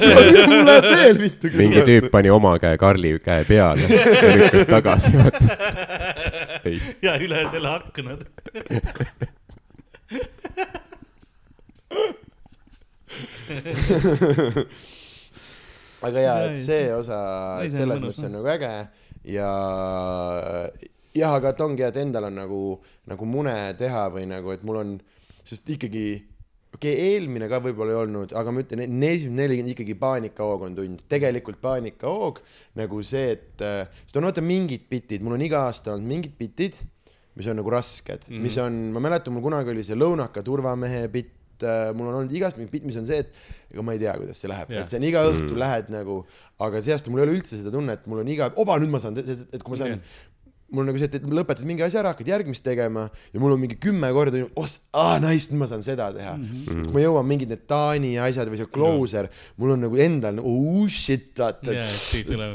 [0.52, 1.54] mul läheb veel vittu.
[1.56, 5.16] mingi tüüp pani oma käe Karli käe peale ja lükkas tagasi.
[6.68, 8.28] ei, ja üle selle aknad.
[16.08, 17.20] aga jaa, et see osa,
[17.72, 18.72] selles mõttes on nagu äge
[19.34, 19.50] ja
[21.16, 22.62] jah, aga et ongi, et endal on nagu,
[23.10, 24.94] nagu mune teha või nagu, et mul on,
[25.46, 26.06] sest ikkagi
[26.74, 30.66] okei okay,, eelmine ka võib-olla ei olnud, aga ma ütlen, esimene neli on ikkagi paanikahoog
[30.68, 32.42] on tund, tegelikult paanikahoog
[32.80, 36.80] nagu see, et sest on vaata mingid bitid, mul on iga aasta olnud mingid bitid,
[37.38, 38.40] mis on nagu rasked mm, Mhm.
[38.40, 38.44] -hmm.
[38.44, 41.32] mis on, ma mäletan, mul kunagi oli see lõunaka turvamehe bitt,
[41.98, 44.44] mul on olnud igast mingit bitt, mis on see, et ega ma ei tea, kuidas
[44.44, 45.62] see läheb yeah., et see on iga õhtu Mm.
[45.64, 46.20] lähed nagu,
[46.60, 49.02] aga see aasta mul ei ole üldse seda tunnet, mul on iga, oba, nüüd ma
[49.04, 50.22] saan, et kui ma saan Jah.
[50.74, 53.54] mul on nagu see, et et lõpetad mingi asja ära, hakkad järgmist tegema ja mul
[53.54, 56.48] on mingi kümme korda, os-, aa nice, nüüd ma saan seda teha mm.
[56.48, 56.88] -hmm.
[56.88, 59.30] kui ma jõuan mingid need Taani asjad või see closer,
[59.62, 61.86] mul on nagu endal nagu oh shit, vaata, jaa,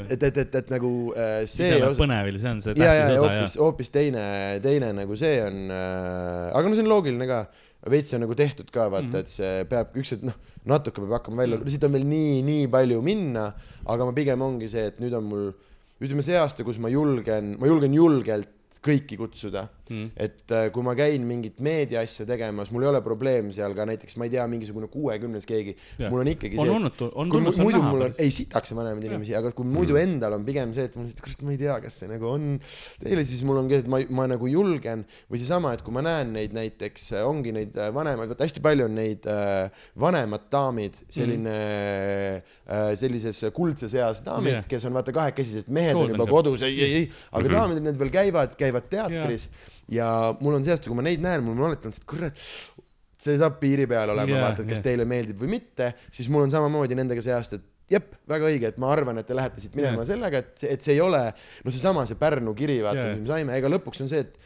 [0.09, 2.75] et et, et, et, et nagu äh, see see on osa põnevil, see on see
[2.75, 4.25] tähtis ja osa hoopis, hoopis teine,
[4.67, 7.45] teine nagu see on äh,, aga no see on loogiline ka,
[7.87, 9.13] veits on nagu tehtud ka vaata mm.
[9.13, 9.19] -hmm.
[9.23, 10.37] et see peab ükskord noh,
[10.67, 13.53] natuke peab hakkama välja, siit on veel nii, nii palju minna,
[13.85, 15.49] aga ma pigem ongi see, et nüüd on mul
[15.99, 18.51] ütleme see aasta, kus ma julgen, ma julgen julgelt
[18.85, 19.67] kõiki kutsuda.
[19.89, 20.11] Mm.
[20.21, 24.19] et äh, kui ma käin mingit meediaasja tegemas, mul ei ole probleem seal ka näiteks,
[24.21, 27.71] ma ei tea, mingisugune kuuekümnes keegi, mul on ikkagi on see, olnud, on tulnud seal
[27.73, 30.85] näha mul on, ei sitaks on vanemaid inimesi, aga kui muidu endal on pigem see,
[30.91, 32.45] et mul lihtsalt, kurat, ma ei tea, kas see nagu on
[33.01, 35.01] teile, siis mul ongi, et ma, ma nagu julgen.
[35.29, 38.85] Või seesama, et kui ma näen neid näiteks, ongi neid äh, vanemaid, vot hästi palju
[38.85, 45.13] on neid äh, vanemad daamid, selline äh, sellises kuldses eas daamid yeah., kes on vaata
[45.15, 46.37] kahekesi, sest mehed on Golden juba Girls.
[46.37, 49.49] kodus, ei, ei, ei, aga daamid, need veel käivad, käivad teatris
[49.91, 50.09] ja
[50.41, 52.43] mul on see aasta, kui ma neid näen, mul on alati olnud see, et kurat
[53.19, 54.87] see saab piiri peal olema yeah,, vaata, et kas yeah.
[54.91, 58.69] teile meeldib või mitte, siis mul on samamoodi nendega see aasta, et jep, väga õige,
[58.69, 60.09] et ma arvan, et te lähete siit minema yeah.
[60.11, 61.23] sellega, et, et see ei ole,
[61.65, 64.37] no seesama, see Pärnu kiri, vaata yeah., mis me saime, ega lõpuks on see, et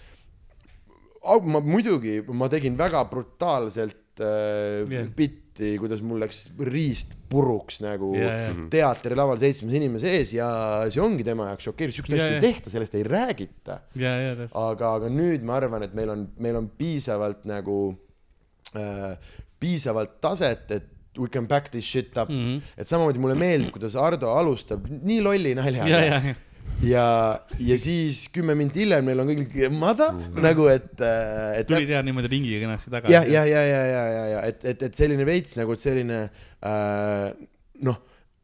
[1.51, 5.07] ma muidugi, ma tegin väga brutaalselt äh, yeah.
[5.17, 8.61] bitti, kuidas mul läks riist puruks nagu yeah, yeah.
[8.73, 10.47] teatrilaval seitsmes inimese ees ja
[10.93, 12.45] see ongi tema jaoks šokeeriv, siukest Jaa, asja ei jaa.
[12.47, 14.57] tehta, sellest ei räägita ja täpselt.
[14.63, 17.77] aga, aga nüüd ma arvan, et meil on, meil on piisavalt nagu
[18.77, 19.13] äh,,
[19.63, 22.35] piisavalt taset, et we can back this shit up mm.
[22.35, 22.57] Mhm.
[22.57, 22.81] -hmm.
[22.81, 26.35] et samamoodi mulle meeldib, kuidas Ardo alustab nii lolli naljaga ja, ja, ja.
[26.83, 27.05] ja,
[27.59, 30.41] ja siis kümme minti hiljem meil on kõik mada mm -hmm.
[30.47, 30.93] nagu, et,
[31.59, 33.13] et tulid ja niimoodi ringiga kenasti tagasi.
[33.13, 36.29] jah, ja, ja, ja, ja, ja, ja et, et, et selline veits nagu, et selline
[36.63, 37.29] äh,
[37.81, 38.01] noh,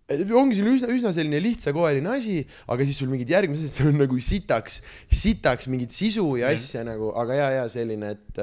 [0.10, 2.40] ongi selline üsna, üsna selline lihtsakoeline asi,
[2.72, 6.84] aga siis sul mingid järgmised asjad, seal on nagu sitaks, sitaks mingit sisu ja asja
[6.88, 8.42] nagu, aga ja, ja selline, et,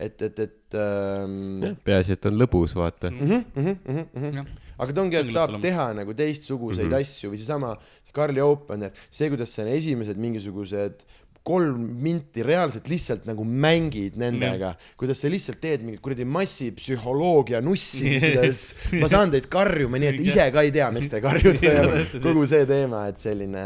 [0.00, 1.76] et, et, et ähm,.
[1.84, 3.12] peaasi, et on lõbus, vaata.
[3.12, 4.36] Mm -hmm, mm -hmm, mm -hmm.
[4.40, 4.46] Jah.
[4.78, 6.92] aga ta ongi, et saab teha nagu teistsuguseid mm.
[6.92, 7.00] -hmm.
[7.00, 7.76] asju või seesama
[8.16, 11.06] Carli Opener, see, kuidas sa esimesed mingisugused
[11.46, 18.12] kolm minti reaalselt lihtsalt nagu mängid nendega, kuidas sa lihtsalt teed mingit kuradi massipsühholoogia nussi,
[18.20, 18.60] kuidas
[19.00, 21.86] ma saan teid karjuma, nii et ise ka ei tea, miks te karjute ja
[22.20, 23.64] kogu see teema, et selline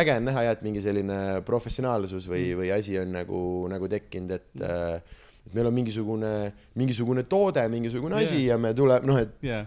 [0.00, 4.38] äge on näha jah, et mingi selline professionaalsus või, või asi on nagu, nagu tekkinud,
[4.40, 6.32] et äh, et meil on mingisugune,
[6.78, 8.54] mingisugune toode, mingisugune asi Jaa.
[8.54, 9.62] ja me tuleme, noh, et ja,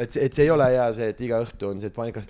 [0.00, 2.22] et see, et see ei ole hea see, et iga õhtu on see, et paanika,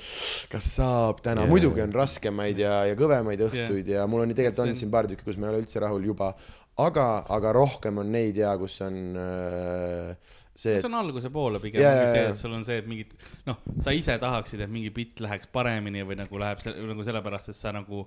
[0.53, 4.01] kas saab täna yeah., muidugi on raskemaid ja, ja kõvemaid õhtuid yeah.
[4.03, 6.05] ja mul on tegelikult See on- siin paar tükki, kus ma ei ole üldse rahul
[6.11, 6.33] juba,
[6.81, 11.85] aga, aga rohkem on neid ja kus on äh, see see, on alguse poole pigem
[11.85, 13.15] jaa, see, et sul on see, et mingid
[13.49, 17.53] noh, sa ise tahaksid, et mingi bitt läheks paremini või nagu läheb se nagu sellepärast,
[17.55, 18.05] et sa nagu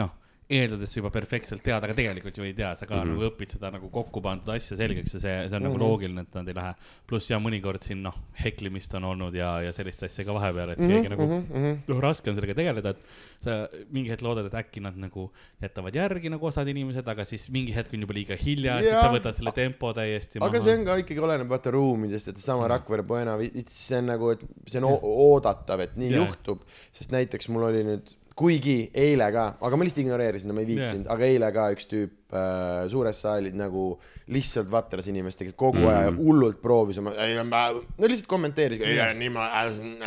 [0.00, 0.12] noh,
[0.48, 3.08] eeldades juba perfektselt tead, aga tegelikult ju ei tea, sa ka mm Mhm.
[3.10, 3.18] -hmm.
[3.18, 5.72] nagu õpid seda nagu kokku pandud asja selgeks ja see, see on mm -hmm.
[5.72, 5.72] Mhm.
[5.72, 6.74] nagu loogiline, et nad ei lähe.
[7.06, 10.78] pluss ja mõnikord siin noh, heklimist on olnud ja, ja sellist asja ka vahepeal, et
[10.78, 11.78] Mhm, keegi nagu mhm, mhm.
[11.88, 12.98] noh, raske on sellega tegeleda, et
[13.40, 15.30] sa mingi hetk loodad, et äkki nad nagu
[15.62, 19.12] jätavad järgi nagu osad inimesed, aga siis mingi hetk on juba liiga hilja, siis sa
[19.12, 20.64] võtad selle tempo täiesti aga maha.
[20.64, 24.40] see on ka ikkagi oleneb vaata ruumidest, et sama Rakvere Poena, see on nagu, et
[24.66, 26.26] see on oodatav, et nii Jaa.
[26.26, 30.68] juhtub, sest näiteks mul oli nüüd, kuigi eile ka, aga ma lihtsalt ignoreerisin, ma ei
[30.68, 33.86] viitsinud, aga eile ka üks tüüp äh, suures saalis nagu
[34.34, 35.88] lihtsalt vatras inimestega kogu mm.
[35.92, 40.04] aja hullult proovis oma, no lihtsalt kommenteeris, ei niimoodi,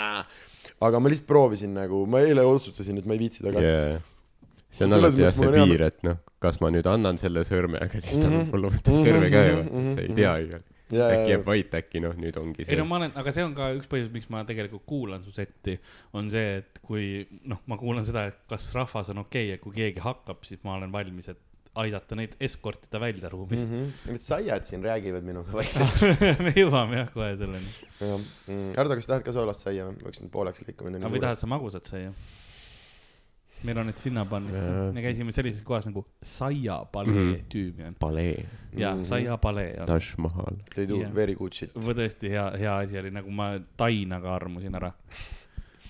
[0.86, 4.02] aga ma lihtsalt proovisin nagu, ma eile otsustasin, et ma ei viitsi taga yeah..
[4.70, 8.02] see on alati jah see piir, et noh, kas ma nüüd annan selle sõrme, aga
[8.04, 8.52] siis ta Mhm.
[8.54, 10.20] mulle võtab terve käe, Mhm, mhm, sa ei mhm.
[10.22, 10.62] tea ju.
[10.90, 12.88] Ja, äkki jääb vait, äkki noh, nüüd ongi ei see no.
[12.90, 15.76] ma olen, aga see on ka üks põhjus, miks ma tegelikult kuulan su setti,
[16.18, 19.62] on see, et kui noh, ma kuulan seda, et kas rahvas on okei okay, ja
[19.62, 21.46] kui keegi hakkab, siis ma olen valmis, et
[21.80, 23.86] aidata neid eskortida välja ruumist mm.
[23.86, 24.12] -hmm.
[24.12, 26.02] Need saiad siin räägivad minuga vaikselt.
[26.46, 27.72] me jõuame jah kohe selleni.
[28.02, 28.74] Mm.
[28.78, 29.96] Hardo, kas tahad ka soolast saia või?
[30.00, 30.96] ma peaks nüüd pooleks lõikama.
[30.98, 32.14] aga või tahad sa magusat saia?
[33.64, 37.42] Meil on need sinnapannid Jaa., me käisime sellises kohas nagu Saia palee mm.
[37.52, 37.96] tüübi on.
[38.00, 38.46] palee,
[38.78, 39.04] ja Mhm.
[39.10, 39.74] Saia palee.
[39.86, 40.62] Taj Mahal.
[40.76, 41.14] They do Jah.
[41.16, 41.74] very good shit.
[41.76, 44.92] või tõesti hea, hea asi oli, nagu ma Tainaga armusin ära.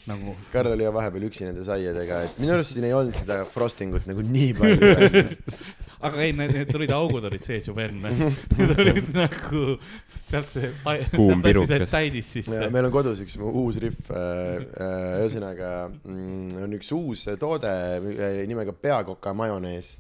[0.10, 3.42] Nagu Karl oli ja vahepeal üksi nende saiadega, et minu arust siin ei olnud seda
[3.48, 5.24] frostingut nagu nii palju.
[6.08, 8.12] aga ei, need, need tulid augud olid sees juba enne.
[8.60, 9.64] Need olid nagu
[10.30, 10.72] sealt see.
[11.14, 11.92] Kuum pirukas.
[11.92, 12.62] täidis sisse.
[12.72, 18.74] meil on kodus üks mu uus rihv, ühesõnaga mm, on üks uus toode äh, nimega
[18.74, 19.98] peakoka majonees.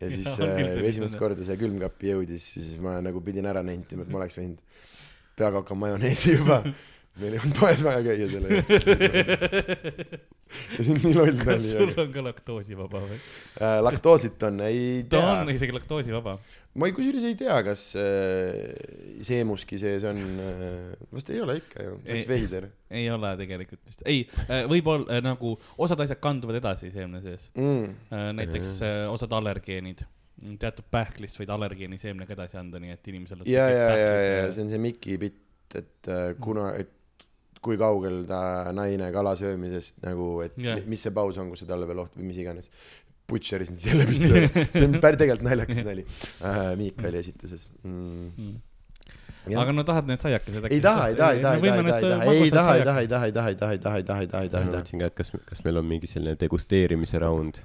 [0.00, 4.06] ja siis küll äh, esimest korda see külmkappi jõudis, siis ma nagu pidin ära nentima,
[4.06, 4.62] et ma oleks võinud
[5.38, 6.62] peakoka majoneesi juba
[7.20, 8.86] meil ei olnud poes vaja käia selle jaoks.
[11.02, 11.96] nii loll kas nali sul oli.
[12.00, 13.18] on ka laktoosivaba või?
[13.84, 15.50] laktoosit on, ei ta tea on.
[15.52, 16.36] isegi laktoosivaba.
[16.80, 18.06] ma ei, kusjuures ei tea, kas äh,
[19.28, 22.30] seemuski sees on äh,, vast ei ole ikka ju, see oleks Ei.
[22.32, 24.24] veider ei ole tegelikult vist, ei,
[24.72, 25.52] võib-olla äh, nagu
[25.84, 27.50] osad asjad kanduvad edasi seemne sees.
[27.58, 28.16] mm..
[28.40, 30.00] näiteks äh, osad allergeenid,
[30.60, 33.44] teatud pähklist võid allergeeni seemnega edasi anda, nii et inimesel.
[33.52, 36.96] ja, ja, ja, ja see on see Miki bitt, et äh, kuna, et
[37.62, 38.40] kui kaugel ta
[38.74, 40.82] naine kala söömisest nagu, et yeah.
[40.90, 42.72] mis see paus on, kus see talle veel oht või mis iganes.
[43.32, 46.72] Butcherisin selle ära, see on päris tegelikult naljakas nali äh,.
[46.76, 48.32] Miikali esituses mm..
[48.34, 48.56] Mm.
[49.46, 49.62] Jah.
[49.62, 52.34] aga no tahad need saiakesed ei taha, ei taha, ei taha, ei taha, ei taha,
[52.34, 54.04] ei taha, ei taha, ei taha, ei taha, ei taha, ei taha, ei taha, ei
[54.04, 54.66] taha, ei taha, ei taha.
[54.68, 57.62] mõtlesin ka, et kas, kas meil on mingi selline degusteerimise raund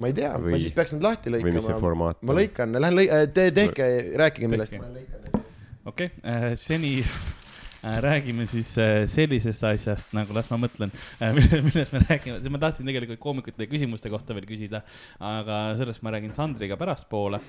[0.00, 2.12] ma ei tea, ma siis peaks nad lahti lõikama.
[2.20, 3.88] ma lõikan, lähen lõi-, te tehke,
[4.24, 4.76] rääkige millest.
[5.86, 6.10] Okei
[6.60, 7.45] seni äh,
[7.82, 10.92] räägime siis äh, sellisest asjast nagu, las ma mõtlen,
[11.68, 14.82] millest me räägime, ma tahtsin tegelikult koomikute küsimuste kohta veel küsida,
[15.22, 17.40] aga sellest ma räägin Sandriga pärastpoole.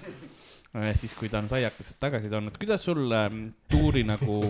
[1.00, 4.42] siis, kui ta on saiakesed tagasi toonud, kuidas sul ähm, tuuri nagu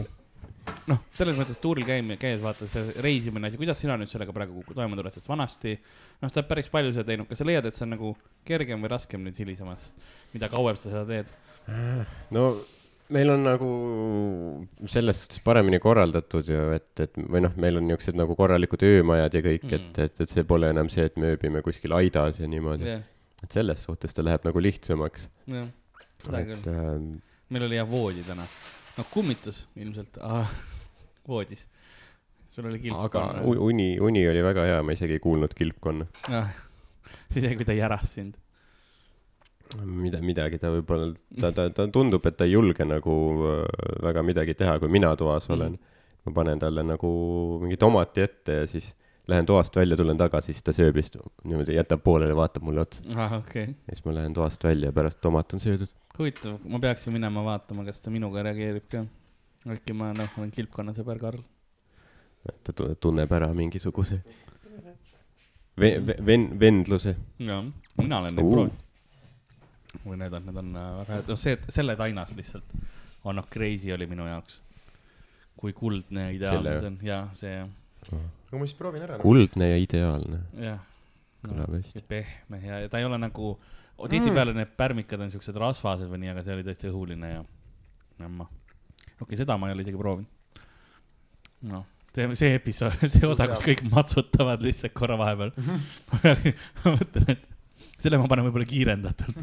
[0.90, 4.64] noh, selles mõttes tuuril käimine, käies vaata see reisimine asi, kuidas sina nüüd sellega praegu
[4.74, 7.78] toime tuled, sest vanasti noh, sa oled päris palju seda teinud, kas sa leiad, et
[7.78, 8.14] see on nagu
[8.48, 9.92] kergem või raskem nüüd hilisemas,
[10.34, 11.32] mida kauem sa seda teed?
[12.36, 12.50] no
[13.14, 13.68] meil on nagu
[14.90, 19.38] selles suhtes paremini korraldatud ju, et, et või noh, meil on niisugused nagu korralikud öömajad
[19.38, 19.84] ja kõik mm, Mhm.
[19.84, 19.90] -hmm.
[19.92, 23.00] et, et, et see pole enam see, et me ööbime kuskil aidas ja niimoodi yeah..
[23.00, 25.30] jah, et selles suhtes ta läheb nagu lihtsamaks.
[25.48, 25.68] jah,
[26.26, 26.68] seda küll.
[26.74, 28.48] äh, meil oli hea voodi täna.
[28.98, 30.52] no kummitus ilmselt ah,
[31.28, 31.68] voodis.
[32.52, 32.98] sul oli kilp.
[32.98, 36.08] aga uni, uni oli väga hea, ma isegi ei kuulnud kilpkonna.
[36.30, 36.52] ah,.
[37.36, 38.36] isegi kui ta järas sind.
[39.86, 43.16] mida, midagi ta võib-olla, ta, ta, ta tundub, et ta ei julge nagu
[43.50, 43.66] äh,
[44.06, 45.82] väga midagi teha, kui mina toas olen Mhm.
[45.82, 46.28] mm..
[46.28, 47.10] ma panen talle nagu
[47.62, 48.94] mingi tomati ette ja siis
[49.28, 53.04] lähen toast välja, tulen tagasi, siis ta sööb lihtsalt niimoodi, jätab pooleli, vaatab mulle otsa.
[53.16, 53.76] ah, okei okay..
[53.88, 55.92] ja siis ma lähen toast välja ja pärast tomat on söödud.
[56.20, 59.06] huvitav, ma peaksin minema vaatama, kas ta minuga reageerib ka.
[59.68, 61.44] äkki ma, noh, olen kilpkonnasõber Karl.
[62.64, 64.22] ta tu- tunneb ära mingisuguse
[65.80, 67.16] ve-, ve-, ven-, vendluse.
[67.40, 67.64] jah,
[67.98, 68.84] mina olen neid proovinud.
[70.06, 72.76] Või need on, need on äh, väga head, noh, see, selle tainas lihtsalt
[73.28, 74.62] on noh, crazy oli minu jaoks.
[75.58, 77.56] kui kuldne ja ideaalne see on, jaa, see,
[78.12, 79.18] aga ma siis proovin ära.
[79.22, 80.44] kuldne ja ideaalne.
[80.62, 80.80] jah.
[81.48, 81.98] kõlab hästi.
[81.98, 83.56] ja pehme ja, ja ta ei ole nagu,
[84.10, 87.44] tihtipeale need pärmikad on siuksed rasvased või nii, aga see oli tõesti õhuline ja,
[88.22, 88.48] jamma.
[89.18, 90.64] okei okay,, seda ma ei ole isegi proovinud.
[91.74, 95.54] noh, see, see episood, see osa, kus kõik matsutavad lihtsalt korra vahepeal.
[96.84, 97.48] ma mõtlen, et
[97.98, 99.38] selle ma panen võib-olla kiirendatult.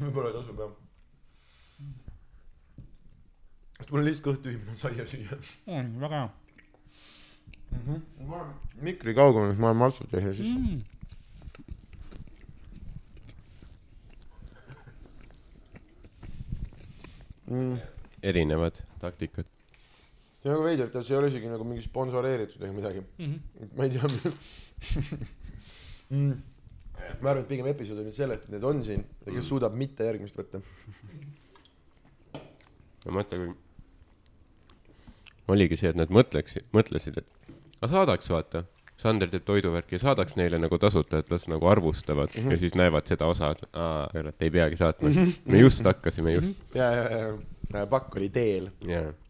[0.00, 0.72] võib-olla tasub jah.
[3.76, 5.36] sest mul on lihtsalt kõht tühi, ma saia süüa
[6.00, 6.28] väga hea
[7.70, 7.80] mm.
[7.86, 8.00] -hmm.
[8.88, 10.54] mikri kaugemal, ma olen matsut ja siis mm..
[10.66, 10.80] mm..
[17.46, 17.76] Mm.
[18.22, 19.46] erinevad taktikad.
[20.42, 23.00] see on nagu veider, et see ei ole isegi nagu mingi sponsoreeritud ega midagi.
[23.18, 23.40] Mm -hmm.
[23.76, 24.08] ma ei tea
[26.10, 26.55] mm..
[27.20, 29.76] Ma arvan, et pigem episood on nüüd sellest, et need on siin ja kes suudab
[29.78, 30.62] mitte järgmist võtta.
[33.06, 39.42] ma mõtlen, kui oligi see, et nad mõtleksid, mõtlesid, et aga saadaks vaata, Sander teeb
[39.44, 42.52] toiduvärki ja saadaks neile nagu tasuta, et las nagu arvustavad mm -hmm.
[42.52, 45.08] ja siis näevad seda osa, et aa, kurat, ei peagi saatma.
[45.52, 46.56] me just hakkasime just.
[46.74, 47.38] ja, ja,
[47.74, 48.70] ja pakk oli teel.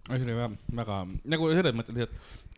[0.09, 2.11] asi oli väga, väga nagu selles mõttes, et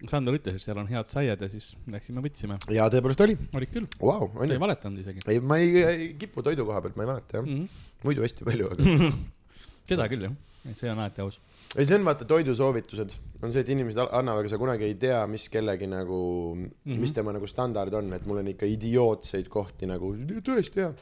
[0.06, 3.72] Sander ütles, et seal on head saiad ja siis läksime võtsime, ja tõepoolest oli, olid
[3.74, 7.10] küll, sa ei valetanud isegi ei, ma ei, ei kipu toidu koha pealt, ma ei
[7.10, 7.64] mäleta jah, mm.
[7.64, 8.04] -hmm.
[8.06, 9.08] muidu hästi palju, aga
[9.90, 10.36] seda küll jah,
[10.78, 11.40] see on alati aus.
[11.74, 15.18] ei, see on vaata toidusoovitused, on see, et inimesed annavad, aga sa kunagi ei tea,
[15.26, 16.20] mis kellegi nagu
[16.54, 16.70] mm.
[16.86, 17.02] -hmm.
[17.02, 20.12] mis tema nagu standard on, et mul on ikka idiootseid kohti nagu
[20.46, 20.92] tõesti hea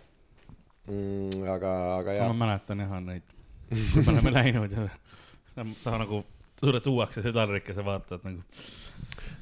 [0.89, 1.45] mm,.
[1.53, 3.29] aga, aga ma jaa, mäletan jah neid,
[3.69, 4.89] kui me oleme läinud ja
[5.53, 6.25] sa, sa nagu
[6.61, 8.41] sulle tuuakse see taldrik ja sa vaatad nagu,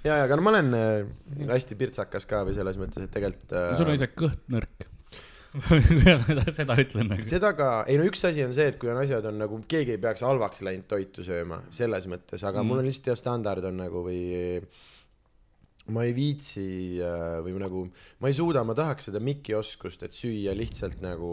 [0.04, 3.54] ja, ja aga no ma olen äh, hästi pirtsakas ka või selles mõttes, et tegelikult
[3.54, 4.90] sul on äh, isegi kõht nõrk.
[6.58, 7.24] seda, ütlen nagu.
[7.26, 9.94] seda ka, ei no üks asi on see, et kui on asjad on nagu, keegi
[9.94, 12.72] ei peaks halvaks läinud toitu sööma, selles mõttes, aga mm.
[12.72, 14.24] Mul on lihtsalt hea standard on nagu või
[15.94, 16.66] ma ei viitsi
[17.04, 17.84] äh, või nagu,
[18.24, 21.30] ma ei suuda, ma tahaks seda Miki oskust, et süüa lihtsalt nagu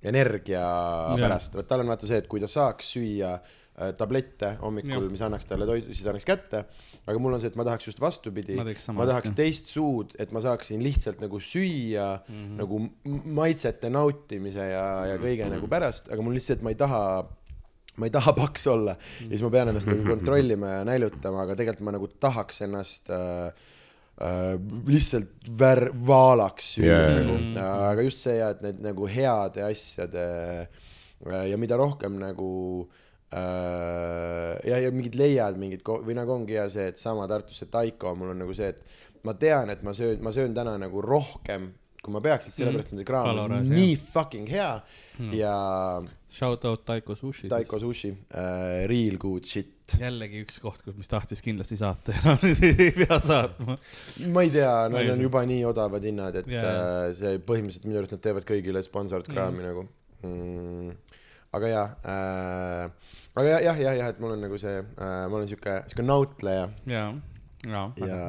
[0.00, 1.16] energia Jaa.
[1.20, 3.56] pärast, vot tal on vaata see, et kui ta saaks süüa äh,
[3.96, 6.64] tablette hommikul Jah., mis annaks talle toidu, siis annaks kätte,
[7.08, 9.36] aga mul on see, et ma tahaks just vastupidi, Ma tahaks asja.
[9.38, 12.44] teist suud, et ma saaksin lihtsalt nagu süüa mm Mhm.
[12.44, 12.56] -hmm.
[12.60, 15.54] nagu maitsete nautimise ja, ja kõige mm -hmm.
[15.56, 17.02] nagu pärast, aga mul lihtsalt, ma ei taha,
[17.96, 21.56] ma ei taha paks olla ja siis ma pean ennast nagu kontrollima ja näljutama, aga
[21.56, 23.52] tegelikult ma nagu tahaks ennast äh,
[24.20, 24.56] äh,
[24.86, 27.20] lihtsalt vär-, vaalaks süüa yeah.
[27.24, 27.60] nagu,
[27.90, 30.24] aga just see ja, et need nagu heade asjade
[31.26, 32.50] äh, ja mida rohkem nagu
[32.88, 32.96] äh,
[33.30, 38.14] ja, ja mingid leiad mingid või nagu ongi ja see, et sama Tartus see Taiko,
[38.18, 41.70] mul on nagu see, et ma tean, et ma söön, ma söön täna nagu rohkem,
[42.00, 44.72] kui ma peaks, sest sellepärast nende kraam on nii fucking hea
[45.36, 45.54] ja
[46.30, 47.48] Shout out Taiko Sushi.
[47.48, 49.76] Taiko Sushi äh,, real good shit.
[49.98, 53.74] jällegi üks koht, kus, mis tahtis kindlasti saata ja nüüd ei pea saatma.
[54.30, 56.68] ma ei tea, neil on juba nii odavad hinnad, et yeah.
[56.70, 59.66] äh, see põhimõtteliselt minu arust nad teevad kõigile sponsored kraami mm.
[59.66, 59.84] nagu
[60.22, 60.94] mm,.
[61.56, 65.40] Aga jaa äh,, aga jah, jah, jah, jah, et mul on nagu see äh,, ma
[65.40, 67.04] olen sihuke, sihuke nautleja ja,
[67.66, 68.22] ja, ja ja.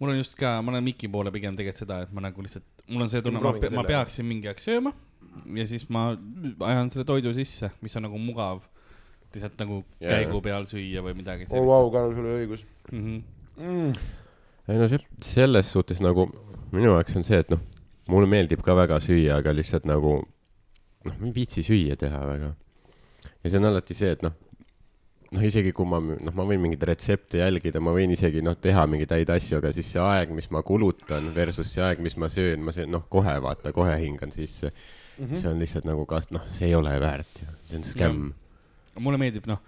[0.00, 2.66] mul on just ka, ma olen Miki poole pigem tegelikult seda, et ma nagu lihtsalt,
[2.88, 4.94] mul on see tunne, Ma ma, peaksin mingi aeg sööma
[5.56, 6.10] ja siis ma
[6.66, 8.64] ajan selle toidu sisse, mis on nagu mugav
[9.34, 10.08] lihtsalt nagu Jaa.
[10.08, 10.16] yeah.
[10.16, 11.66] käigu peal süüa või midagi oh,.
[11.68, 13.04] vau, Karl, sul oli õigus mm.
[13.04, 13.68] -hmm.
[13.68, 13.92] mm..
[14.72, 16.30] ei no see, selles suhtes nagu
[16.72, 17.60] minu jaoks on see, et noh,
[18.10, 20.20] mulle meeldib ka väga süüa, aga lihtsalt nagu
[21.06, 22.54] noh, ma ei viitsi süüa teha väga.
[23.42, 24.34] ja see on alati see, et noh,
[25.30, 28.86] noh, isegi kui ma, noh, ma võin mingeid retsepte jälgida, ma võin isegi noh, teha
[28.90, 32.30] mingeid häid asju, aga siis see aeg, mis ma kulutan versus see aeg, mis ma
[32.32, 35.24] söön, ma söön noh, kohe vaata, kohe hingan sisse mm.
[35.24, 35.36] -hmm.
[35.40, 38.32] see on lihtsalt nagu kas noh, see ei ole väärt ju, see on skämm.
[38.98, 39.62] mulle meeldib, noh,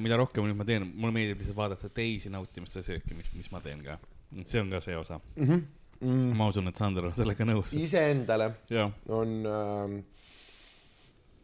[0.00, 3.50] mida rohkem nüüd ma teen, mulle meeldib lihtsalt vaadata teisi nautimas seda sööki, mis, mis
[3.52, 3.98] ma teen ka.
[4.44, 5.20] see on ka see osa.
[5.36, 5.62] Mm -hmm.
[6.00, 6.36] mm.
[6.36, 7.76] ma usun, et Sander on sellega nõus.
[7.76, 8.54] iseendale
[9.08, 10.02] on äh,,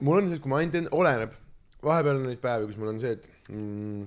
[0.01, 1.37] mul on see, et kui ma ainult end-, oleneb,
[1.85, 4.03] vahepeal on neid päevi, kus mul on see, et mm,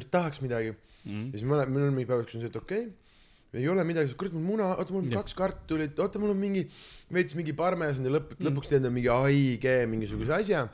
[0.00, 1.30] et tahaks midagi Mhm.
[1.32, 3.68] ja siis ma olen, mul on mingi päev, kus on see, et okei okay,, ei
[3.72, 5.22] ole midagi, kurat mul muna, oota mul on Jah.
[5.22, 6.66] kaks kartulit, oota mul on mingi
[7.12, 8.46] veits mingi parmesan ja lõpp, Mm.
[8.46, 10.68] lõpuks teen mingi haige mingisuguse asja.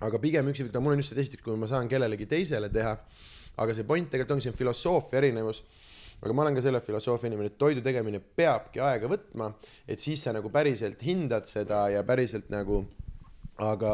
[0.00, 2.92] aga pigem üksi, mul on just see esiteks, kui ma saan kellelegi teisele teha,
[3.58, 5.62] aga see point tegelikult ongi see filosoofia erinevus
[6.22, 9.52] aga ma olen ka selle filosoofia inimene, et toidu tegemine peabki aega võtma,
[9.86, 12.84] et siis sa nagu päriselt hindad seda ja päriselt nagu
[13.58, 13.92] aga,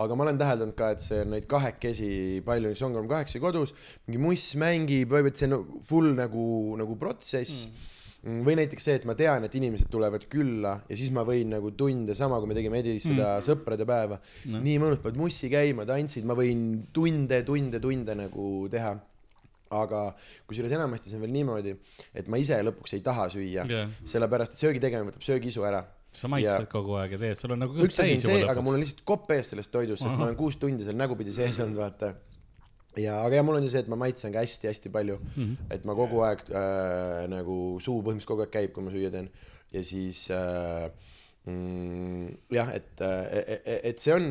[0.00, 2.10] aga ma olen täheldanud ka, et see on neid kahekesi
[2.46, 3.74] palju, näiteks ongi, oleme kahekesi kodus,
[4.08, 6.46] mingi muss mängib, et see on full nagu,
[6.80, 8.42] nagu protsess mm..
[8.46, 11.74] või näiteks see, et ma tean, et inimesed tulevad külla ja siis ma võin nagu
[11.76, 13.46] tunde, sama kui me tegime Edis seda mm.
[13.46, 18.54] sõprade päeva no., nii mõnus, paned mussi käima, tantsid, ma võin tunde, tunde, tunde nagu
[18.72, 18.96] teha
[19.74, 20.06] aga
[20.48, 21.74] kusjuures enamasti see on veel niimoodi,
[22.14, 23.92] et ma ise lõpuks ei taha süüa Jah.
[24.06, 25.82] sellepärast et söögi tegemine võtab söögiisu ära
[26.18, 28.52] sa maitsed Ja- kogu aeg ja teed, sul on nagu üks asi on see, aga
[28.52, 28.66] lõpuks.
[28.66, 30.20] mul on lihtsalt kopp ees sellest toidust, sest Ahah.
[30.20, 32.14] ma olen kuus tundi seal nägupidi sees olnud, vaata.
[33.00, 35.32] ja, aga ja mul on ju see, et ma maitsen ka hästi-hästi palju mm.
[35.42, 35.72] -hmm.
[35.74, 39.30] et ma kogu aeg äh, nagu suu põhimõtteliselt kogu aeg käib, kui ma süüa teen
[39.74, 40.90] ja siis äh,
[41.50, 43.02] mm, jah, et,
[43.82, 44.28] et see on,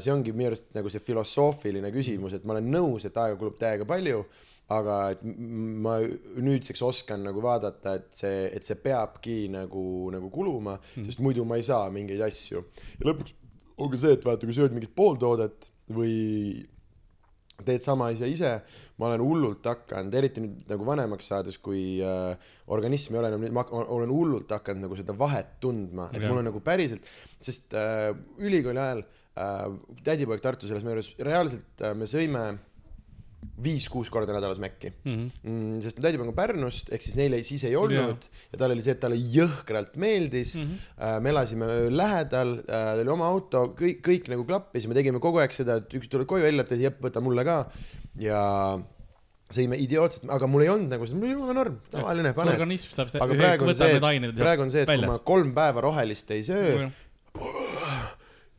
[0.00, 3.58] see ongi minu arust nagu see filosoofiline küsimus, et ma olen nõus, et aega kulub
[3.60, 4.24] täiega palju
[4.70, 10.76] aga et ma nüüdseks oskan nagu vaadata, et see, et see peabki nagu, nagu kuluma
[10.78, 12.62] mm., sest muidu ma ei saa mingeid asju.
[13.00, 13.34] ja lõpuks
[13.80, 16.14] ongi see, et vaata, kui sööd mingit pooltoodet või
[17.66, 18.52] teed sama asja ise,
[19.00, 22.32] ma olen hullult hakanud, eriti nüüd nagu vanemaks saades, kui äh,
[22.72, 26.30] organism ei ole enam, ma olen hullult hakanud nagu seda vahet tundma, et Jah.
[26.30, 27.08] mul on nagu päriselt,
[27.42, 28.10] sest äh,
[28.40, 29.66] ülikooli ajal äh,
[30.06, 32.46] tädipoeg Tartus elas meie juures, reaalselt äh, me sõime
[33.64, 35.26] viis-kuus korda nädalas Mäkki Mhm.
[35.42, 35.80] mm,.
[35.84, 38.44] sest mu tädipoeg on Pärnust, ehk siis neil ei, siis ei olnud ja.
[38.52, 40.76] ja tal oli see, et talle jõhkralt meeldis mm.
[40.76, 41.24] -hmm.
[41.24, 45.20] me elasime lähedal äh,, tal oli oma auto, kõik, kõik nagu klappis ja me tegime
[45.20, 47.64] kogu aeg seda, et üks tuleb koju välja, et jep, võta mulle ka
[48.20, 48.40] ja
[49.50, 52.54] sõime idiootselt, aga mul ei olnud nagu seda, mul oli jumala norm, tavaline, paned.
[52.54, 54.00] organism saab, aga praegu on see,
[54.38, 56.86] praegu on see, et kui ma kolm päeva rohelist ei söö,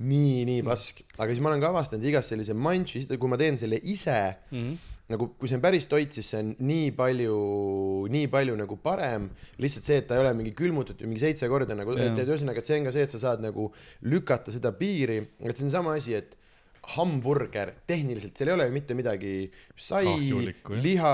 [0.02, 3.58] nii, nii pask, aga siis ma olen ka avastanud igas sellise manši, kui ma teen
[3.62, 4.18] selle ise
[4.52, 4.74] Mhm.
[5.12, 9.30] nagu kui see on päris toit, siis see on nii palju, nii palju nagu parem.
[9.60, 12.66] lihtsalt see, et ta ei ole mingi külmutatud mingi seitse korda nagu, et, ühesõnaga, et
[12.66, 13.72] see on ka see, et sa saad nagu
[14.08, 16.38] lükata seda piiri, et see on sama asi, et
[16.96, 20.06] hamburger tehniliselt, seal ei ole ju mitte midagi, sai
[20.82, 21.12] liha,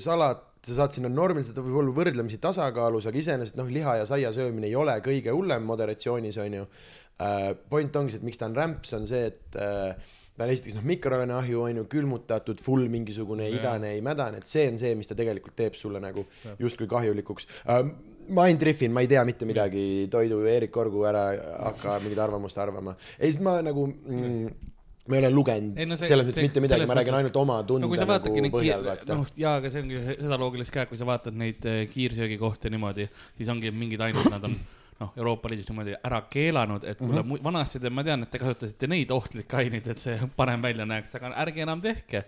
[0.00, 4.06] salat, sa saad sinna normiliselt, ta võib olla võrdlemisi tasakaalus, aga iseenesest noh, liha ja
[4.08, 7.50] saia söömine ei ole kõige hullem moderatsioonis onju uh,.
[7.70, 10.78] point ongi see, et miks ta on rämps, on see, et uh, ta on esiteks
[10.78, 13.58] noh, mikroraineahju on ju külmutatud, full mingisugune Jah.
[13.58, 16.26] idane, ei mädane, et see on see, mis ta tegelikult teeb sulle nagu
[16.60, 17.82] justkui kahjulikuks uh,.
[18.34, 19.82] ma ainult rihvin, ma ei tea mitte midagi
[20.12, 21.28] toidu, Eerik Korgu ära
[21.68, 22.98] hakka mingit arvamust arvama.
[23.16, 24.66] ei, siis ma nagu mm,
[25.08, 27.62] ma ei ole lugenud Ei, no see- selles mõttes mitte midagi, ma räägin ainult oma
[27.66, 30.86] tunde no kui sa nagu põhjal, kiir-, noh jaa, aga see ongi seda loogilist ka,
[30.90, 34.54] kui sa vaatad neid eh, kiirsöögikohti niimoodi, siis ongi mingid ainult nad on
[35.00, 37.28] noh, Euroopa Liidus niimoodi ära keelanud, et kuule Mhm.
[37.28, 37.42] mm -hmm.
[37.44, 41.14] vanasti te, ma tean, et te kasutasite neid ohtlikke aineid, et see parem välja näeks,
[41.14, 42.24] aga ärge enam tehke.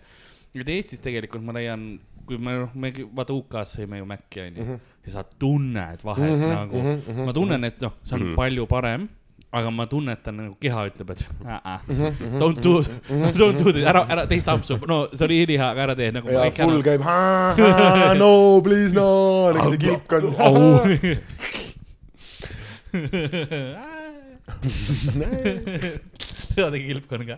[0.55, 4.63] nüüd Eestis tegelikult ma leian, kui me, noh, me vaata UK-s sõime ju Maci onju
[4.65, 4.81] Mhm.
[5.07, 8.33] ja sa tunned vahet mm -hmm, nagu, ma tunnen, et noh, see on mm Mhm.
[8.33, 8.37] -hmm.
[8.37, 9.09] palju parem
[9.53, 12.83] aga ma tunnetan nagu keha ütleb, et äh, Mhm, äh, don't do,
[13.41, 16.29] don't do this, ära, ära teist ampsu, no see oli ülihea, aga ära tee nagu.
[16.31, 17.03] ja full käib,
[18.21, 18.31] no
[18.63, 20.27] please no, nagu see kilpkond.
[26.51, 27.37] seda tegi kilpkonn ka.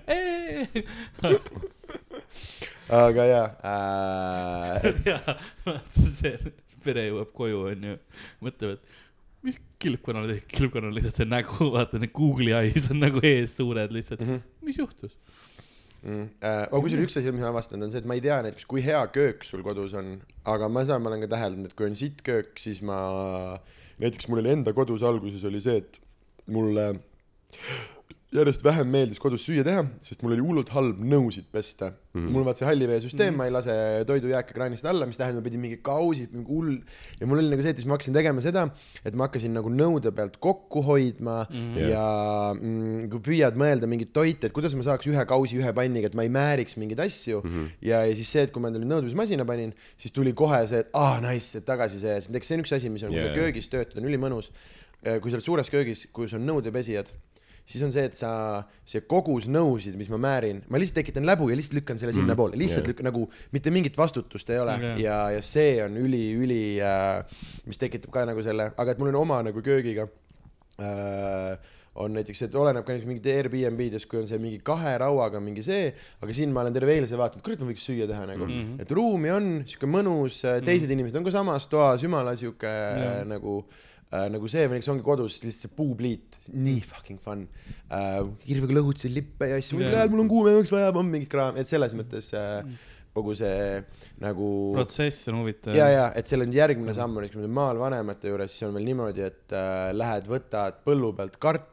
[3.03, 5.19] aga jaa äh,, ja
[5.67, 6.35] vaata see
[6.83, 7.95] pere jõuab koju onju,
[8.43, 8.83] mõtleb, et
[9.83, 14.25] tehti, kilpkonnal lihtsalt see nägu, vaata need Google'i eyes on nagu ees suured lihtsalt,
[14.67, 15.17] mis juhtus?
[16.03, 16.29] mm,.
[16.43, 18.67] Äh, aga kusjuures üks asi, mis ma avastanud, on see, et ma ei tea näiteks,
[18.71, 20.15] kui hea köök sul kodus on,
[20.49, 22.99] aga ma seda ma olen ka täheldanud, et kui on sitt köök, siis ma,
[24.03, 26.01] näiteks mul oli enda kodus alguses oli see, et
[26.53, 26.89] mulle
[28.33, 32.31] järjest vähem meeldis kodus süüa teha, sest mul oli hullult halb nõusid pesta mm..
[32.33, 33.41] mul vaat see halliveesüsteem mm, -hmm.
[33.43, 36.79] ma ei lase toidujääke kraanist alla, mis tähendab, ma pidin mingi kausid, mingi hull
[37.21, 38.65] ja mul oli nagu see, et siis ma hakkasin tegema seda,
[39.05, 41.91] et ma hakkasin nagu nõude pealt kokku hoidma mm -hmm.
[41.93, 42.07] ja
[42.57, 46.17] mm, kui püüad mõelda mingit toite, et kuidas ma saaks ühe kausi ühe panniga, et
[46.17, 47.67] ma ei määriks mingeid asju mm -hmm.
[47.83, 50.89] ja, ja siis see, et kui ma endale nõudmismasina panin, siis tuli kohe see, et
[50.95, 53.35] aa ah, nice, et tagasi see, näiteks see on üks asi, mis on yeah., kui
[53.35, 54.51] sa köögis töötad, on ülimõnus.
[55.03, 57.09] kui sa oled suures köögis, kus on nõudepesijad,
[57.67, 58.31] siis on see, et sa,
[58.89, 62.59] see kogus nõusid, mis ma määrin, ma lihtsalt tekitan läbu ja lihtsalt lükkan selle sinnapoole,
[62.59, 62.93] lihtsalt Jaa.
[62.93, 64.97] lükkan nagu mitte mingit vastutust ei ole Jaa.
[65.03, 69.23] ja, ja see on üli-üli äh,, mis tekitab ka nagu selle, aga et mul on
[69.23, 70.09] oma nagu köögiga
[70.83, 71.55] äh,
[72.03, 75.65] on näiteks, et oleneb ka näiteks mingit Airbnb-des, kui on see mingi kahe rauaga mingi
[75.65, 75.91] see,
[76.25, 78.83] aga siin ma olen terve eilse vaadanud, kurat, ma võiks süüa teha nagu mm, -hmm.
[78.83, 80.93] et ruumi on sihuke mõnus, teised mm -hmm.
[80.97, 85.05] inimesed on ka samas toas, jumala sihuke äh, nagu äh, nagu see või näiteks ongi
[85.07, 87.47] kodus lihtsalt see puupliit, nii fucking fun
[87.89, 88.21] äh,.
[88.45, 91.97] kirvega lõhutasin lippe ja asju yeah., mul on kuumemaks vaja, on mingit kraam, et selles
[91.97, 92.61] mõttes äh,
[93.13, 93.81] kogu see
[94.23, 95.77] nagu protsess on huvitav.
[95.77, 98.89] ja, ja et seal on järgmine samm on, oleme maal vanemate juures, siis on veel
[98.89, 101.72] niimoodi, et äh, lähed, võtad põllu pealt kartuli,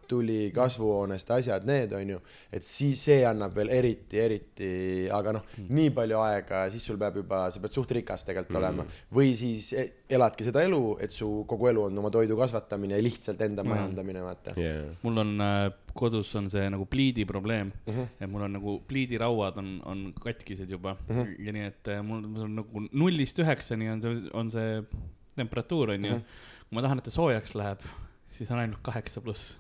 [0.56, 2.20] kasvuhoonest asjad, need on ju,
[2.52, 4.70] et siis see annab veel eriti, eriti,
[5.12, 8.56] aga noh mm., nii palju aega, siis sul peab juba, sa pead suht rikas tegelikult
[8.56, 8.62] mm.
[8.62, 8.86] olema
[9.16, 13.04] või siis e- eladki seda elu, et su kogu elu on oma toidu kasvatamine ja
[13.06, 13.70] lihtsalt enda mm.
[13.70, 14.56] majandamine, vaata.
[14.58, 14.90] yeah..
[15.04, 18.00] mul on äh, kodus on see nagu pliidi probleem Mhm.
[18.00, 18.08] -huh.
[18.24, 21.20] et mul on nagu pliidirauad on, on katkised juba Mhm.
[21.20, 21.46] -huh.
[21.46, 24.84] ja nii, et äh, mul mul on nagu nullist üheksani on see, on see
[25.36, 26.18] temperatuur onju uh.
[26.18, 26.22] Mhm.
[26.24, 26.70] -huh.
[26.70, 27.80] kui ma tahan, et ta soojaks läheb,
[28.30, 29.60] siis on ainult kaheksa pluss.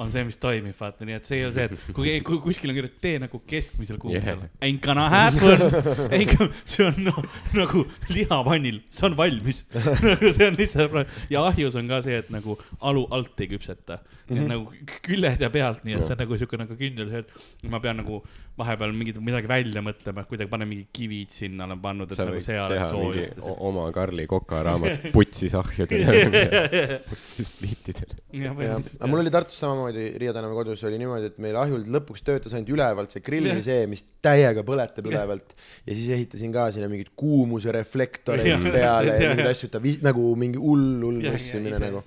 [0.00, 2.72] On see, mis toimib, vaata, nii et see ei ole see, et kui, kui kuskil
[2.72, 4.36] on kirjas, tee nagu keskmisel kuumusel Yeah.
[4.60, 7.14] Ain't gonna happen, see on no,
[7.56, 9.62] nagu lihapannil, see on valmis
[10.04, 12.58] nagu see on lihtsalt, ja ahjus on ka see, et nagu
[12.90, 14.36] alu alt ei küpseta mm.
[14.36, 14.48] -hmm.
[14.50, 17.80] nagu küljed ja pealt, nii et see on nagu siuke nagu kindel see, et ma
[17.80, 18.22] pean nagu
[18.60, 22.26] vahepeal mingit midagi välja mõtlema, et kuidagi panen mingid kivid sinna olen pannud, et sa
[22.28, 23.40] nagu see oleks mingi soojust.
[23.68, 28.20] oma Karli Koka raamat Putsis ahjudele, spliitidele.
[28.36, 31.82] ja jah, aga mul oli Tartus samamoodi Riia tänava kodus oli niimoodi, et meil ahjul
[31.90, 33.62] lõpuks töötas ainult ülevalt see grilli Jah.
[33.66, 35.56] see, mis täiega põletab ülevalt
[35.88, 38.62] ja siis ehitasin ka sinna mingeid kuumuse reflektoreid Jah.
[38.62, 41.58] peale ja mingeid asju, ta vis-, nagu mingi hull, hull ise.
[41.66, 42.04] nagu.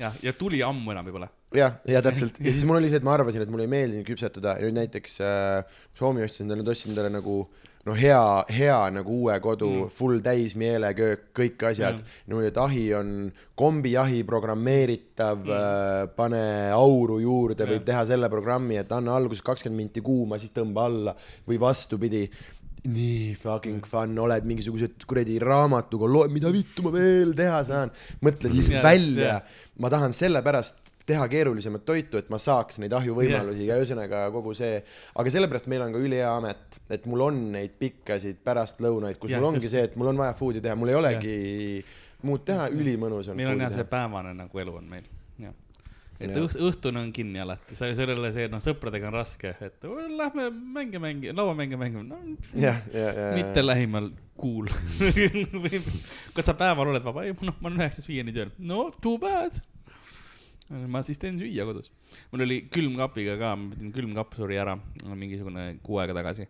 [0.00, 1.28] jah, ja tuli ammu enam ei põle.
[1.60, 4.00] jah, ja täpselt ja siis mul oli see, et ma arvasin, et mulle ei meeldi
[4.08, 7.42] küpsetada ja nüüd näiteks äh, Soomi ostsin endale, nüüd ostsin endale nagu
[7.86, 12.18] no hea, hea nagu uue kodu mm., full täis meeleköök, kõik asjad Mm.
[12.28, 16.42] niimoodi, et ahi on kombiahi programmeeritav mm., äh, pane
[16.74, 17.86] auru juurde, võid Jah.
[17.92, 21.14] teha selle programmi, et anna alguses kakskümmend minti kuuma, siis tõmba alla
[21.48, 22.26] või vastupidi
[22.88, 27.90] nii fucking fun, oled mingisugused kuradi raamatuga, mida vittu ma veel teha saan,
[28.22, 29.40] mõtled lihtsalt Jaa, välja jaa..
[29.82, 34.82] ma tahan sellepärast teha keerulisemat toitu, et ma saaks neid ahjuvõimalusi ja ühesõnaga kogu see,
[35.16, 39.40] aga sellepärast meil on ka ülihea amet, et mul on neid pikkasid pärastlõunaid, kus Jah,
[39.40, 39.74] mul ongi just.
[39.76, 41.38] see, et mul on vaja food'i teha, mul ei olegi
[42.28, 45.08] muud teha, ülimõnus on meil on jah, see päevane nagu elu on meil,
[45.40, 45.56] jah.
[46.18, 46.40] et Jah.
[46.44, 50.48] õht, õhtune on kinni alati, sa sellele see, noh, sõpradega on raske, et "Oh, lähme
[50.52, 52.18] mänge mängi, lauamänge mängime, no
[52.58, 54.68] ja, ja, mitte lähimal kuul.
[56.36, 57.24] kas sa päeval oled vaba?
[57.26, 58.52] ei, noh, ma olen üheksast viieni tööl.
[58.58, 59.58] no too bad.
[60.68, 61.90] Ma siis teen süüa kodus.
[62.32, 64.76] mul oli külmkapiga ka, ma pidin, külmkapp suri ära
[65.08, 66.48] mingisugune kuu aega tagasi.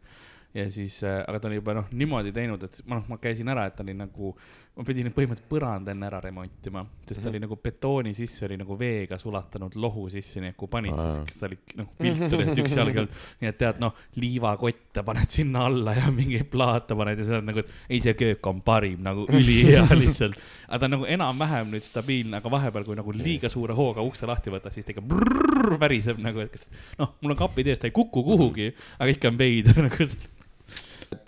[0.54, 3.48] ja siis äh,, aga ta oli juba noh, niimoodi teinud, et ma noh, ma käisin
[3.52, 4.34] ära, et ta oli nagu,
[4.78, 8.76] ma pidin põhimõtteliselt põranda enne ära remontima, sest ta oli nagu betooni sisse oli nagu
[8.78, 10.94] veega sulatanud lohu sisse, nii et kui panid,
[11.26, 15.02] siis ta oli noh, pilt oli, et üks jalg olnud, nii et tead noh, liivakotte
[15.08, 18.50] paned sinna alla ja mingeid plaate paned ja sa oled nagu, et ei, see köök
[18.52, 20.38] on parim nagu ülihea lihtsalt.
[20.68, 24.30] aga ta on nagu enam-vähem nüüd stabiilne, aga vahepeal, kui nagu liiga suure hooga ukse
[24.30, 26.70] lahti võtta, siis ta ikka brrrr väriseb nagu, et kas
[27.02, 28.70] noh, mul on kapid ees, ta ei kuku kuhugi,
[29.00, 30.12] aga ikka on veider nagu.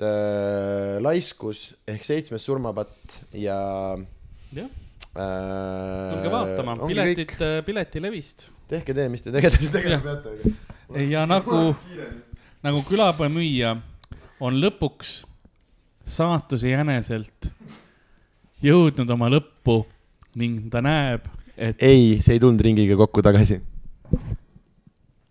[0.00, 3.56] Et äh, laiskus ehk seitsmes surmapatt ja
[4.56, 4.68] jah,
[5.12, 7.36] äh, tulge vaatama, piletid,
[7.66, 8.48] piletilevist.
[8.70, 10.54] Tehke tee, mis te tegema, tegema peate.
[11.10, 11.74] ja nagu,
[12.64, 13.74] nagu külapoemüüja
[14.40, 15.24] on lõpuks
[16.10, 17.50] saatuse jäneselt
[18.64, 19.82] jõudnud oma lõppu
[20.40, 21.26] ning ta näeb,
[21.58, 23.60] et ei, see ei tulnud ringiga kokku tagasi.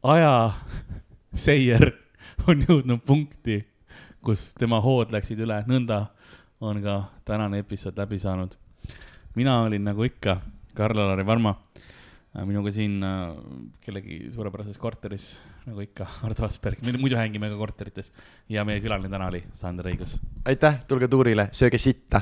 [0.03, 1.89] ajaseier
[2.49, 3.63] on jõudnud punkti,
[4.25, 6.05] kus tema hood läksid üle, nõnda
[6.61, 8.55] on ka tänane episood läbi saanud.
[9.35, 10.41] mina olin nagu ikka
[10.75, 11.55] Karl-Alari Varma,
[12.45, 13.33] minuga siin äh,
[13.81, 18.11] kellegi suurepärases korteris, nagu ikka, Ardo Asperg, me muidu hängime ka korterites
[18.49, 20.19] ja meie külaline täna oli Sander Õigus.
[20.45, 22.21] aitäh, tulge tuurile, sööge sitta.